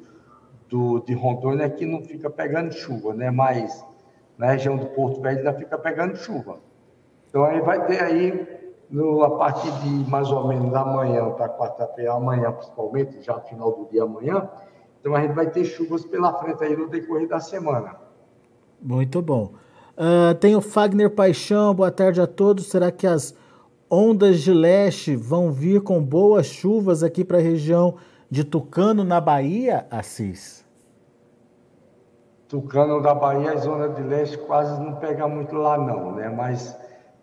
do, 0.67 0.99
de 1.01 1.13
Rondônia 1.13 1.69
que 1.69 1.85
não 1.85 2.01
fica 2.01 2.27
pegando 2.27 2.73
chuva, 2.73 3.13
né? 3.13 3.29
Mas 3.29 3.85
na 4.37 4.51
região 4.51 4.77
do 4.77 4.87
Porto 4.87 5.21
Velho 5.21 5.39
ainda 5.39 5.53
fica 5.53 5.77
pegando 5.77 6.15
chuva. 6.15 6.59
Então 7.29 7.43
aí 7.43 7.61
vai 7.61 7.85
ter 7.85 8.01
aí, 8.01 8.47
no, 8.89 9.23
a 9.23 9.37
partir 9.37 9.71
de 9.81 9.89
mais 10.09 10.31
ou 10.31 10.47
menos 10.47 10.73
amanhã 10.73 11.31
para 11.31 11.49
quarta-feira, 11.49 12.13
amanhã 12.13 12.51
principalmente, 12.51 13.21
já 13.21 13.39
final 13.41 13.71
do 13.71 13.89
dia 13.89 14.03
amanhã, 14.03 14.49
então 14.99 15.15
a 15.15 15.21
gente 15.21 15.33
vai 15.33 15.49
ter 15.49 15.63
chuvas 15.65 16.05
pela 16.05 16.33
frente 16.33 16.63
aí 16.63 16.75
no 16.75 16.89
decorrer 16.89 17.27
da 17.27 17.39
semana. 17.39 17.95
Muito 18.81 19.21
bom. 19.21 19.53
Uh, 19.97 20.35
tem 20.35 20.55
o 20.55 20.61
Fagner 20.61 21.09
Paixão, 21.09 21.73
boa 21.73 21.91
tarde 21.91 22.19
a 22.19 22.27
todos. 22.27 22.67
Será 22.67 22.91
que 22.91 23.07
as 23.07 23.33
ondas 23.89 24.41
de 24.41 24.53
leste 24.53 25.15
vão 25.15 25.51
vir 25.51 25.81
com 25.81 26.03
boas 26.03 26.47
chuvas 26.47 27.03
aqui 27.03 27.23
para 27.23 27.37
a 27.37 27.41
região 27.41 27.95
de 28.29 28.43
Tucano, 28.43 29.03
na 29.03 29.21
Bahia, 29.21 29.85
Assis? 29.89 30.64
Tucano 32.55 33.01
da 33.01 33.13
Bahia, 33.13 33.51
a 33.51 33.57
zona 33.57 33.89
de 33.89 34.01
leste 34.01 34.37
quase 34.37 34.79
não 34.81 34.95
pega 34.95 35.27
muito 35.27 35.53
lá 35.55 35.77
não, 35.77 36.13
né? 36.13 36.29
Mas 36.29 36.73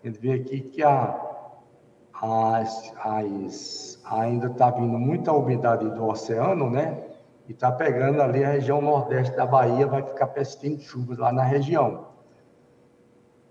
a 0.03 0.07
gente 0.07 0.19
vê 0.19 0.33
aqui 0.33 0.61
que 0.61 0.83
a, 0.83 1.19
as, 2.21 2.93
as, 3.03 3.99
ainda 4.05 4.45
está 4.45 4.69
vindo 4.69 4.95
muita 4.99 5.33
umidade 5.33 5.89
do 5.89 6.05
oceano, 6.05 6.69
né? 6.69 7.03
E 7.47 7.51
está 7.51 7.71
pegando 7.71 8.21
ali 8.21 8.43
a 8.43 8.49
região 8.49 8.79
nordeste 8.79 9.35
da 9.35 9.43
Bahia, 9.43 9.87
vai 9.87 10.03
ficar 10.03 10.27
persistindo 10.27 10.79
chuvas 10.79 11.17
lá 11.17 11.33
na 11.33 11.41
região. 11.41 12.09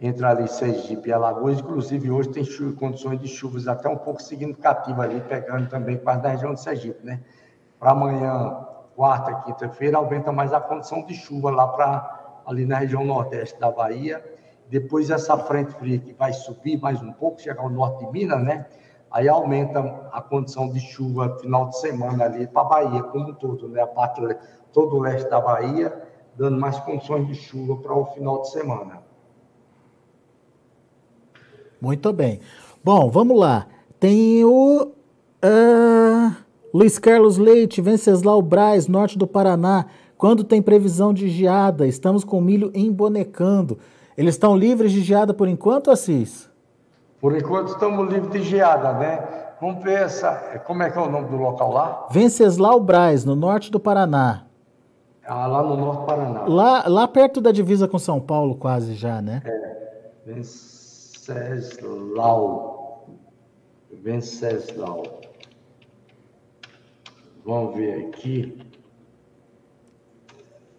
Entre 0.01 0.25
ali 0.25 0.47
Sergipe 0.47 1.09
e 1.09 1.12
Alagoas, 1.12 1.59
inclusive 1.59 2.12
hoje 2.12 2.29
tem 2.29 2.45
chuva, 2.45 2.79
condições 2.79 3.18
de 3.18 3.27
chuvas 3.27 3.66
até 3.66 3.88
um 3.88 3.99
pouco 3.99 4.23
significativas 4.23 5.05
ali, 5.05 5.21
pegando 5.21 5.68
também 5.68 5.97
quase 5.97 6.23
na 6.23 6.29
região 6.29 6.55
de 6.55 6.61
Sergipe, 6.61 7.05
né? 7.05 7.21
Para 7.81 7.90
amanhã, 7.90 8.68
quarta, 8.95 9.35
quinta-feira, 9.45 9.99
aumenta 9.99 10.33
mais 10.33 10.53
a 10.53 10.61
condição 10.61 11.05
de 11.05 11.15
chuva 11.15 11.51
lá 11.51 11.67
para 11.69 12.43
ali 12.47 12.67
na 12.67 12.79
região 12.79 13.05
nordeste 13.05 13.59
da 13.59 13.71
Bahia. 13.71 14.23
Depois 14.69 15.11
essa 15.11 15.37
frente 15.37 15.73
fria 15.73 15.99
que 15.99 16.13
vai 16.13 16.33
subir 16.33 16.81
mais 16.81 17.03
um 17.03 17.13
pouco, 17.13 17.41
chegar 17.41 17.63
ao 17.63 17.71
norte 17.71 18.05
de 18.05 18.11
Minas, 18.11 18.43
né? 18.43 18.67
Aí 19.11 19.29
aumenta 19.29 19.81
a 20.11 20.23
condição 20.23 20.71
de 20.71 20.81
chuva 20.81 21.39
final 21.39 21.69
de 21.69 21.79
semana 21.79 22.25
ali 22.25 22.47
para 22.47 22.63
a 22.63 22.65
Bahia 22.65 23.03
como 23.03 23.31
um 23.31 23.35
todo, 23.35 23.69
né? 23.69 23.83
A 23.83 23.87
parte 23.87 24.21
todo 24.73 24.97
o 24.97 25.01
leste 25.01 25.29
da 25.29 25.41
Bahia 25.41 25.93
dando 26.35 26.59
mais 26.59 26.79
condições 26.81 27.27
de 27.27 27.35
chuva 27.35 27.77
para 27.77 27.95
o 27.95 28.07
final 28.07 28.41
de 28.43 28.51
semana. 28.51 29.03
Muito 31.81 32.13
bem. 32.13 32.41
Bom, 32.83 33.11
vamos 33.11 33.39
lá. 33.39 33.67
Tem 33.99 34.45
o 34.45 34.93
uh, 35.45 36.37
Luiz 36.73 36.99
Carlos 36.99 37.37
Leite, 37.37 37.83
Venceslau 37.83 38.41
Braz, 38.41 38.89
norte 38.89 39.19
do 39.19 39.27
Paraná. 39.27 39.85
Quando 40.17 40.43
tem 40.43 40.63
previsão 40.63 41.13
de 41.13 41.29
geada? 41.29 41.87
Estamos 41.87 42.25
com 42.25 42.41
milho 42.41 42.71
embonecando. 42.75 43.79
Eles 44.17 44.37
estão 44.37 44.57
livres 44.57 44.91
de 44.91 45.03
geada 45.03 45.35
por 45.35 45.49
enquanto, 45.49 45.91
Assis? 45.91 46.51
Por 47.21 47.37
enquanto 47.37 47.69
estamos 47.69 48.11
livres 48.11 48.33
de 48.33 48.43
geada, 48.43 48.95
né? 48.95 49.23
Vamos 49.61 49.85
ver 49.85 50.01
essa. 50.01 50.33
Como 50.67 50.83
é 50.83 50.91
que 50.91 50.99
é 50.99 51.03
o 51.03 51.11
nome 51.11 51.29
do 51.29 51.37
local 51.37 51.71
lá? 51.73 52.09
Venceslau 52.11 52.81
Braz, 52.81 53.23
no 53.25 53.37
norte 53.37 53.71
do 53.71 53.79
Paraná. 53.79 54.47
Ah, 55.27 55.47
lá 55.47 55.63
no 55.63 55.77
norte 55.77 56.01
do 56.01 56.07
Paraná. 56.07 56.45
Lá, 56.47 56.85
lá 56.89 57.07
perto 57.07 57.39
da 57.41 57.53
divisa 57.53 57.87
com 57.87 57.99
São 57.99 58.19
Paulo, 58.19 58.55
quase 58.55 58.95
já, 58.95 59.21
né? 59.21 59.43
É. 59.45 59.93
Venceslau. 60.25 61.59
Venceslau. 64.03 65.22
Vamos 67.45 67.75
ver 67.77 68.07
aqui. 68.07 68.57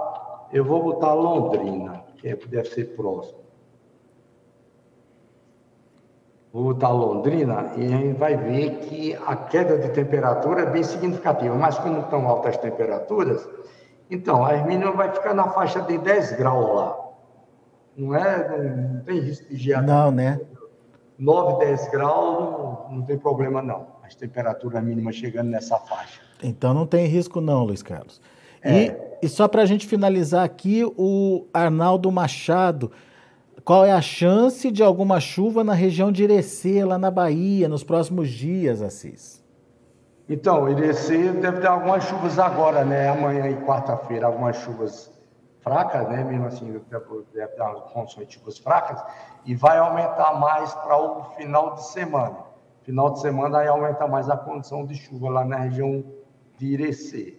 Eu 0.52 0.66
vou 0.66 0.84
botar 0.84 1.14
Londrina, 1.14 2.04
que 2.18 2.28
é, 2.28 2.36
deve 2.36 2.68
ser 2.70 2.96
próximo. 2.96 3.40
Vou 6.52 6.74
botar 6.74 6.90
Londrina 6.90 7.72
e 7.78 7.86
a 7.86 7.98
gente 7.98 8.18
vai 8.18 8.36
ver 8.36 8.80
que 8.80 9.16
a 9.26 9.38
queda 9.38 9.78
de 9.78 9.88
temperatura 9.92 10.64
é 10.64 10.66
bem 10.66 10.84
significativa. 10.84 11.56
Mas 11.56 11.78
como 11.78 12.02
estão 12.02 12.28
altas 12.28 12.58
temperaturas, 12.58 13.48
então 14.10 14.46
a 14.46 14.58
mínimas 14.58 14.98
vai 14.98 15.10
ficar 15.10 15.34
na 15.34 15.48
faixa 15.50 15.82
de 15.82 15.98
10 15.98 16.34
graus 16.34 16.76
lá. 16.76 16.98
Não 17.96 18.14
é? 18.14 18.58
Não 18.58 19.00
tem 19.06 19.20
risco 19.22 19.48
de 19.48 19.56
geada. 19.56 19.88
Não, 19.88 20.12
né? 20.12 20.42
9, 21.22 21.66
10 21.66 21.92
graus 21.92 22.40
não, 22.90 22.98
não 22.98 23.02
tem 23.04 23.18
problema 23.18 23.62
não. 23.62 23.88
As 24.04 24.16
temperaturas 24.16 24.84
mínimas 24.84 25.16
chegando 25.16 25.50
nessa 25.50 25.78
faixa. 25.78 26.20
Então 26.42 26.74
não 26.74 26.88
tem 26.88 27.06
risco 27.06 27.40
não, 27.40 27.64
Luiz 27.64 27.84
Carlos. 27.84 28.20
É. 28.64 28.86
E, 28.86 28.96
e 29.24 29.30
só 29.30 29.48
para 29.48 29.62
a 29.62 29.66
gente 29.66 29.86
finalizar 29.86 30.44
aqui, 30.44 30.84
o 30.98 31.46
Arnaldo 31.54 32.12
Machado 32.12 32.92
qual 33.64 33.86
é 33.86 33.92
a 33.92 34.02
chance 34.02 34.72
de 34.72 34.82
alguma 34.82 35.20
chuva 35.20 35.64
na 35.64 35.74
região 35.74 36.12
de 36.12 36.24
Irecê, 36.24 36.84
lá 36.84 36.98
na 36.98 37.12
Bahia, 37.12 37.70
nos 37.70 37.84
próximos 37.84 38.30
dias, 38.30 38.82
Assis? 38.82 39.44
Então, 40.28 40.68
Irecê 40.68 41.32
deve 41.34 41.62
ter 41.62 41.68
algumas 41.68 42.04
chuvas 42.06 42.40
agora, 42.40 42.84
né? 42.84 43.10
Amanhã 43.10 43.48
e 43.50 43.56
quarta-feira, 43.58 44.26
algumas 44.26 44.58
chuvas 44.58 45.12
fracas, 45.62 46.08
né? 46.10 46.24
Mesmo 46.24 46.48
assim, 46.48 46.82
condições 47.94 48.32
chuvas 48.34 48.58
fracas, 48.58 49.04
e 49.46 49.56
vai 49.56 49.78
aumentar 49.78 50.40
mais 50.40 50.74
para 50.74 50.98
o 50.98 51.24
final 51.36 51.76
de 51.76 51.86
semana. 51.88 52.38
Final 52.84 53.12
de 53.12 53.22
semana 53.22 53.60
aí 53.60 53.68
aumenta 53.68 54.08
mais 54.08 54.30
a 54.30 54.36
condição 54.36 54.86
de 54.86 54.96
chuva 54.96 55.30
lá 55.30 55.46
na 55.46 55.58
região 55.58 56.04
de 56.58 56.68
Irecê. 56.68 57.38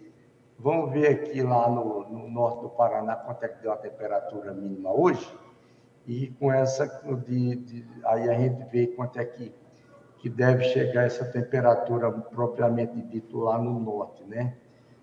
Vamos 0.57 0.91
ver 0.91 1.07
aqui 1.07 1.41
lá 1.41 1.69
no, 1.69 2.07
no 2.09 2.29
norte 2.29 2.61
do 2.61 2.69
Paraná 2.69 3.15
quanto 3.17 3.43
é 3.43 3.49
que 3.49 3.61
deu 3.61 3.73
a 3.73 3.77
temperatura 3.77 4.53
mínima 4.53 4.91
hoje 4.93 5.29
e 6.07 6.27
com 6.39 6.51
essa 6.51 6.85
de, 7.25 7.55
de, 7.55 7.85
aí 8.05 8.29
a 8.29 8.33
gente 8.33 8.63
vê 8.69 8.87
quanto 8.87 9.19
é 9.19 9.25
que, 9.25 9.53
que 10.17 10.29
deve 10.29 10.63
chegar 10.65 11.03
essa 11.03 11.25
temperatura 11.25 12.11
propriamente 12.11 13.01
dito 13.01 13.39
lá 13.39 13.57
no 13.57 13.77
norte, 13.79 14.23
né? 14.23 14.55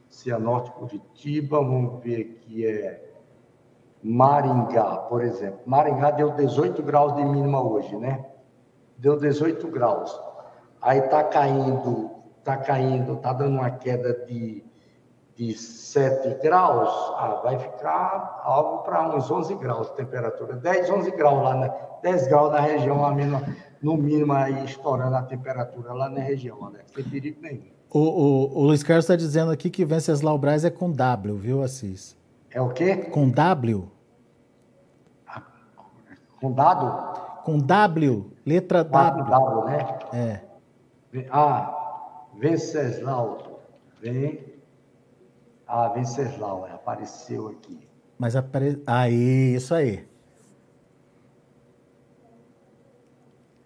Cianorte 0.08 0.70
Curitiba, 0.72 1.58
vamos 1.58 2.02
ver 2.02 2.40
que 2.40 2.66
é 2.66 3.09
Maringá, 4.02 4.96
por 5.08 5.22
exemplo. 5.22 5.60
Maringá 5.66 6.10
deu 6.10 6.30
18 6.32 6.82
graus 6.82 7.14
de 7.14 7.24
mínima 7.24 7.62
hoje, 7.62 7.96
né? 7.96 8.24
Deu 8.96 9.18
18 9.18 9.68
graus. 9.68 10.18
Aí 10.80 11.02
tá 11.02 11.22
caindo, 11.24 12.10
tá 12.42 12.56
caindo, 12.56 13.16
tá 13.16 13.32
dando 13.32 13.56
uma 13.56 13.70
queda 13.70 14.14
de 14.26 14.64
de 15.40 15.54
7 15.54 16.42
graus, 16.42 16.90
ah, 17.16 17.40
vai 17.42 17.58
ficar 17.58 18.42
algo 18.44 18.82
para 18.82 19.16
uns 19.16 19.30
11 19.30 19.54
graus 19.54 19.88
de 19.88 19.96
temperatura. 19.96 20.54
10, 20.56 20.90
11 20.90 21.10
graus 21.12 21.42
lá, 21.42 21.54
na, 21.54 21.68
10 22.02 22.28
graus 22.28 22.52
na 22.52 22.60
região, 22.60 23.00
lá 23.00 23.14
mesmo, 23.14 23.40
no 23.80 23.96
mínimo 23.96 24.34
aí 24.34 24.62
estourando 24.66 25.16
a 25.16 25.22
temperatura 25.22 25.94
lá 25.94 26.10
na 26.10 26.20
região, 26.20 26.62
Alex, 26.62 26.92
sem 26.94 27.04
perigo 27.04 27.40
nenhum. 27.40 27.62
O, 27.88 27.98
o, 28.00 28.58
o 28.58 28.64
Luiz 28.64 28.82
Carlos 28.82 29.04
está 29.06 29.16
dizendo 29.16 29.50
aqui 29.50 29.70
que 29.70 29.82
Venceslau 29.82 30.36
Braz 30.36 30.62
é 30.62 30.70
com 30.70 30.90
W, 30.92 31.34
viu, 31.36 31.62
Assis? 31.62 32.14
É 32.50 32.60
o 32.60 32.70
quê? 32.70 32.96
Com 32.96 33.30
W. 33.30 33.90
Ah, 35.26 35.42
com 36.40 36.52
dado? 36.52 37.42
Com 37.44 37.58
W, 37.58 38.32
letra 38.44 38.84
W. 38.84 39.24
W, 39.24 39.64
né? 39.64 39.98
É. 40.12 40.40
Ah, 41.30 42.28
Venceslau. 42.34 43.60
Vem 44.00 44.50
ah, 45.72 45.88
Venceslau, 45.90 46.66
apareceu 46.66 47.46
aqui. 47.46 47.88
Mas 48.18 48.34
apare... 48.34 48.82
Aí, 48.88 49.54
isso 49.54 49.72
aí. 49.72 50.04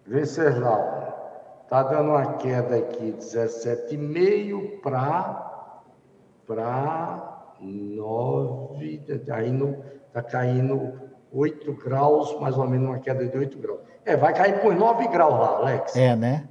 Venceslau, 0.05 1.59
está 1.63 1.81
dando 1.81 2.11
uma 2.11 2.33
queda 2.33 2.77
aqui, 2.77 3.11
17,5 3.13 4.81
para 4.81 5.41
para 6.45 7.34
9, 7.59 9.03
está 9.07 9.43
indo, 9.43 9.77
tá 10.13 10.21
caindo 10.21 10.93
8 11.31 11.73
graus, 11.73 12.39
mais 12.39 12.57
ou 12.57 12.67
menos 12.67 12.87
uma 12.87 12.99
queda 12.99 13.25
de 13.25 13.37
8 13.37 13.57
graus. 13.57 13.79
É, 14.05 14.15
vai 14.15 14.33
cair 14.33 14.61
por 14.61 14.73
9 14.73 15.07
graus 15.07 15.33
lá, 15.33 15.57
Alex. 15.57 15.95
É, 15.95 16.15
né? 16.15 16.47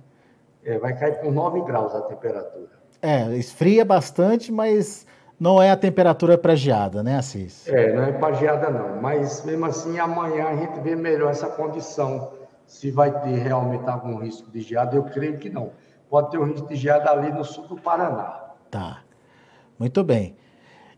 É, 0.65 0.79
vai 0.79 0.97
cair 0.99 1.21
por 1.21 1.33
9 1.33 1.63
graus 1.63 1.95
a 1.95 2.03
temperatura. 2.03 2.71
É, 3.01 3.37
esfria 3.37 3.85
bastante, 3.85 4.51
mas 4.51 5.07
não 5.39 5.61
é 5.61 5.71
a 5.71 5.77
temperatura 5.77 6.39
para 6.39 6.55
geada, 6.55 7.03
né, 7.03 7.17
Assis? 7.17 7.69
É, 7.69 7.93
não 7.93 8.03
é 8.03 8.13
para 8.13 8.35
geada 8.35 8.71
não, 8.71 9.01
mas 9.01 9.45
mesmo 9.45 9.67
assim 9.67 9.99
amanhã 9.99 10.49
a 10.49 10.57
gente 10.57 10.81
vê 10.81 10.97
melhor 10.97 11.31
essa 11.31 11.49
condição, 11.49 12.33
se 12.67 12.91
vai 12.91 13.11
ter 13.21 13.37
realmente 13.39 13.89
algum 13.89 14.19
risco 14.19 14.51
de 14.51 14.61
geada, 14.61 14.97
eu 14.97 15.05
creio 15.05 15.39
que 15.39 15.51
não. 15.51 15.73
Pode 16.09 16.31
ter 16.31 16.39
um 16.39 16.45
risco 16.45 16.69
de 16.69 16.77
geada 16.77 17.11
ali 17.11 17.31
no 17.33 17.45
sul 17.45 17.67
do 17.67 17.77
Paraná. 17.77 18.53
Tá, 18.71 19.03
muito 19.79 20.03
bem. 20.03 20.37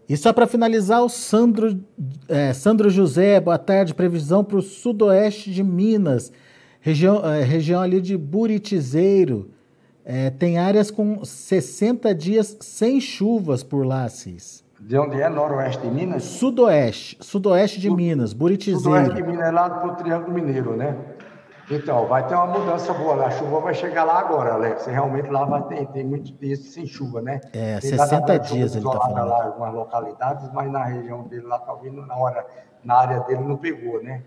E 0.08 0.16
só 0.16 0.32
para 0.32 0.46
finalizar, 0.46 1.02
o 1.02 1.08
Sandro, 1.08 1.80
é, 2.28 2.52
Sandro 2.52 2.88
José, 2.88 3.40
boa 3.40 3.58
tarde, 3.58 3.92
previsão 3.92 4.44
para 4.44 4.58
o 4.58 4.62
sudoeste 4.62 5.50
de 5.50 5.64
Minas, 5.64 6.32
região, 6.80 7.24
é, 7.24 7.42
região 7.42 7.82
ali 7.82 8.00
de 8.00 8.16
Buritizeiro, 8.16 9.50
é, 10.04 10.30
tem 10.30 10.58
áreas 10.58 10.92
com 10.92 11.24
60 11.24 12.14
dias 12.14 12.56
sem 12.60 13.00
chuvas 13.00 13.64
por 13.64 13.84
lá, 13.84 14.04
Assis. 14.04 14.64
De 14.78 14.96
onde 14.96 15.20
é? 15.20 15.28
Noroeste 15.28 15.82
de 15.82 15.92
Minas? 15.92 16.22
Sudoeste. 16.22 17.16
Sudoeste 17.20 17.80
de 17.80 17.90
Minas, 17.90 18.32
Buritizeiro. 18.32 18.82
Sudoeste 18.82 19.14
de 19.14 19.22
Minas 19.24 19.48
é 19.48 19.50
lá 19.50 19.68
pro 19.68 19.96
Triângulo 19.96 20.32
Mineiro, 20.32 20.76
né? 20.76 20.96
Então, 21.68 22.06
vai 22.06 22.26
ter 22.26 22.34
uma 22.34 22.46
mudança 22.46 22.94
boa 22.94 23.14
lá. 23.14 23.26
A 23.26 23.30
chuva 23.30 23.60
vai 23.60 23.74
chegar 23.74 24.04
lá 24.04 24.20
agora, 24.20 24.54
Alex. 24.54 24.86
Realmente 24.86 25.28
lá 25.28 25.44
vai 25.44 25.62
ter, 25.64 25.86
ter 25.88 26.04
muitos 26.04 26.36
dias 26.38 26.60
sem 26.60 26.86
chuva, 26.86 27.20
né? 27.20 27.40
É, 27.52 27.80
tem 27.80 27.90
60 27.90 28.38
dias 28.38 28.76
ele 28.76 28.86
está 28.86 29.00
falando. 29.00 29.28
lá 29.28 29.44
algumas 29.44 29.74
localidades, 29.74 30.52
mas 30.52 30.70
na 30.70 30.84
região 30.84 31.24
dele 31.24 31.46
lá, 31.46 31.58
talvez 31.58 31.92
na 31.92 32.16
hora, 32.16 32.46
na 32.84 32.94
área 32.94 33.20
dele 33.20 33.42
não 33.42 33.56
pegou, 33.56 34.00
né? 34.02 34.22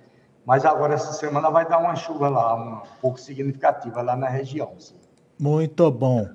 Mas 0.46 0.66
agora 0.66 0.96
essa 0.96 1.14
semana 1.14 1.50
vai 1.50 1.66
dar 1.66 1.78
uma 1.78 1.96
chuva 1.96 2.28
lá, 2.28 2.56
um 2.56 2.82
pouco 3.02 3.20
significativa 3.20 4.02
lá 4.02 4.16
na 4.16 4.28
região, 4.28 4.74
sim. 4.78 4.96
Muito 5.40 5.90
bom. 5.92 6.28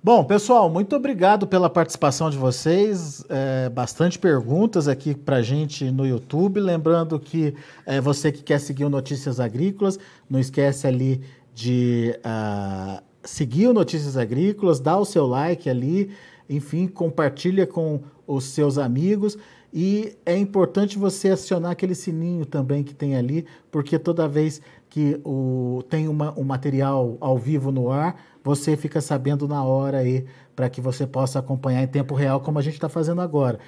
Bom, 0.00 0.22
pessoal, 0.22 0.70
muito 0.70 0.94
obrigado 0.94 1.44
pela 1.44 1.68
participação 1.68 2.30
de 2.30 2.38
vocês. 2.38 3.24
É, 3.28 3.68
bastante 3.68 4.16
perguntas 4.16 4.86
aqui 4.86 5.12
para 5.12 5.42
gente 5.42 5.90
no 5.90 6.06
YouTube. 6.06 6.60
Lembrando 6.60 7.18
que 7.18 7.52
é, 7.84 8.00
você 8.00 8.30
que 8.30 8.40
quer 8.44 8.60
seguir 8.60 8.84
o 8.84 8.88
Notícias 8.88 9.40
Agrícolas, 9.40 9.98
não 10.30 10.38
esquece 10.38 10.86
ali 10.86 11.20
de 11.52 12.16
uh, 12.18 13.02
seguir 13.24 13.66
o 13.66 13.72
Notícias 13.72 14.16
Agrícolas, 14.16 14.78
dá 14.78 14.96
o 14.96 15.04
seu 15.04 15.26
like 15.26 15.68
ali, 15.68 16.12
enfim, 16.48 16.86
compartilha 16.86 17.66
com 17.66 18.00
os 18.24 18.44
seus 18.44 18.78
amigos. 18.78 19.36
E 19.74 20.16
é 20.24 20.36
importante 20.36 20.96
você 20.96 21.30
acionar 21.30 21.72
aquele 21.72 21.96
sininho 21.96 22.46
também 22.46 22.84
que 22.84 22.94
tem 22.94 23.16
ali, 23.16 23.44
porque 23.68 23.98
toda 23.98 24.28
vez 24.28 24.62
que 24.88 25.20
o, 25.24 25.82
tem 25.88 26.08
uma, 26.08 26.38
um 26.38 26.44
material 26.44 27.16
ao 27.20 27.36
vivo 27.36 27.70
no 27.70 27.90
ar, 27.90 28.16
você 28.42 28.76
fica 28.76 29.00
sabendo 29.00 29.46
na 29.46 29.62
hora 29.62 29.98
aí 29.98 30.24
para 30.56 30.68
que 30.68 30.80
você 30.80 31.06
possa 31.06 31.38
acompanhar 31.38 31.82
em 31.82 31.86
tempo 31.86 32.14
real, 32.14 32.40
como 32.40 32.58
a 32.58 32.62
gente 32.62 32.74
está 32.74 32.88
fazendo 32.88 33.20
agora. 33.20 33.58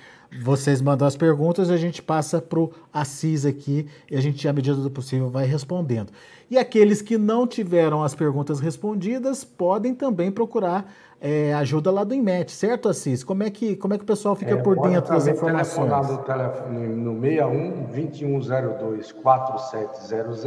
Vocês 0.42 0.80
mandam 0.80 1.06
as 1.06 1.16
perguntas, 1.16 1.70
a 1.70 1.76
gente 1.76 2.00
passa 2.00 2.40
para 2.40 2.58
o 2.58 2.72
Assis 2.92 3.44
aqui 3.44 3.86
e 4.10 4.16
a 4.16 4.20
gente, 4.20 4.46
à 4.48 4.52
medida 4.52 4.76
do 4.76 4.90
possível, 4.90 5.28
vai 5.28 5.44
respondendo. 5.44 6.12
E 6.50 6.56
aqueles 6.56 7.02
que 7.02 7.18
não 7.18 7.46
tiveram 7.46 8.02
as 8.02 8.14
perguntas 8.14 8.58
respondidas 8.58 9.44
podem 9.44 9.94
também 9.94 10.30
procurar 10.32 10.92
é, 11.20 11.52
ajuda 11.54 11.90
lá 11.90 12.02
do 12.02 12.14
IMET, 12.14 12.50
certo, 12.50 12.88
Assis? 12.88 13.22
Como 13.22 13.42
é 13.42 13.50
que, 13.50 13.76
como 13.76 13.92
é 13.92 13.98
que 13.98 14.04
o 14.04 14.06
pessoal 14.06 14.34
fica 14.34 14.52
é, 14.52 14.56
por 14.56 14.80
dentro 14.80 15.12
das 15.12 15.26
informações? 15.26 15.90
Pode 15.90 16.12
no, 16.12 16.18
telefone, 16.18 16.88
no 16.88 17.20
61 17.20 17.86
2102 17.92 19.12
4700 19.12 20.46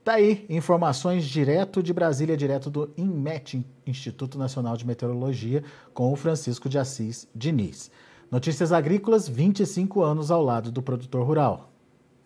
Tá 0.03 0.15
aí, 0.15 0.47
informações 0.49 1.27
direto 1.27 1.83
de 1.83 1.93
Brasília, 1.93 2.35
direto 2.35 2.71
do 2.71 2.91
INMET, 2.97 3.63
Instituto 3.87 4.39
Nacional 4.39 4.75
de 4.75 4.87
Meteorologia, 4.87 5.63
com 5.93 6.11
o 6.11 6.17
Francisco 6.17 6.67
de 6.67 6.79
Assis 6.79 7.29
Diniz. 7.35 7.91
Notícias 8.31 8.73
Agrícolas, 8.73 9.29
25 9.29 10.03
anos 10.03 10.31
ao 10.31 10.43
lado 10.43 10.73
do 10.73 10.81
produtor 10.81 11.27
rural. 11.27 11.74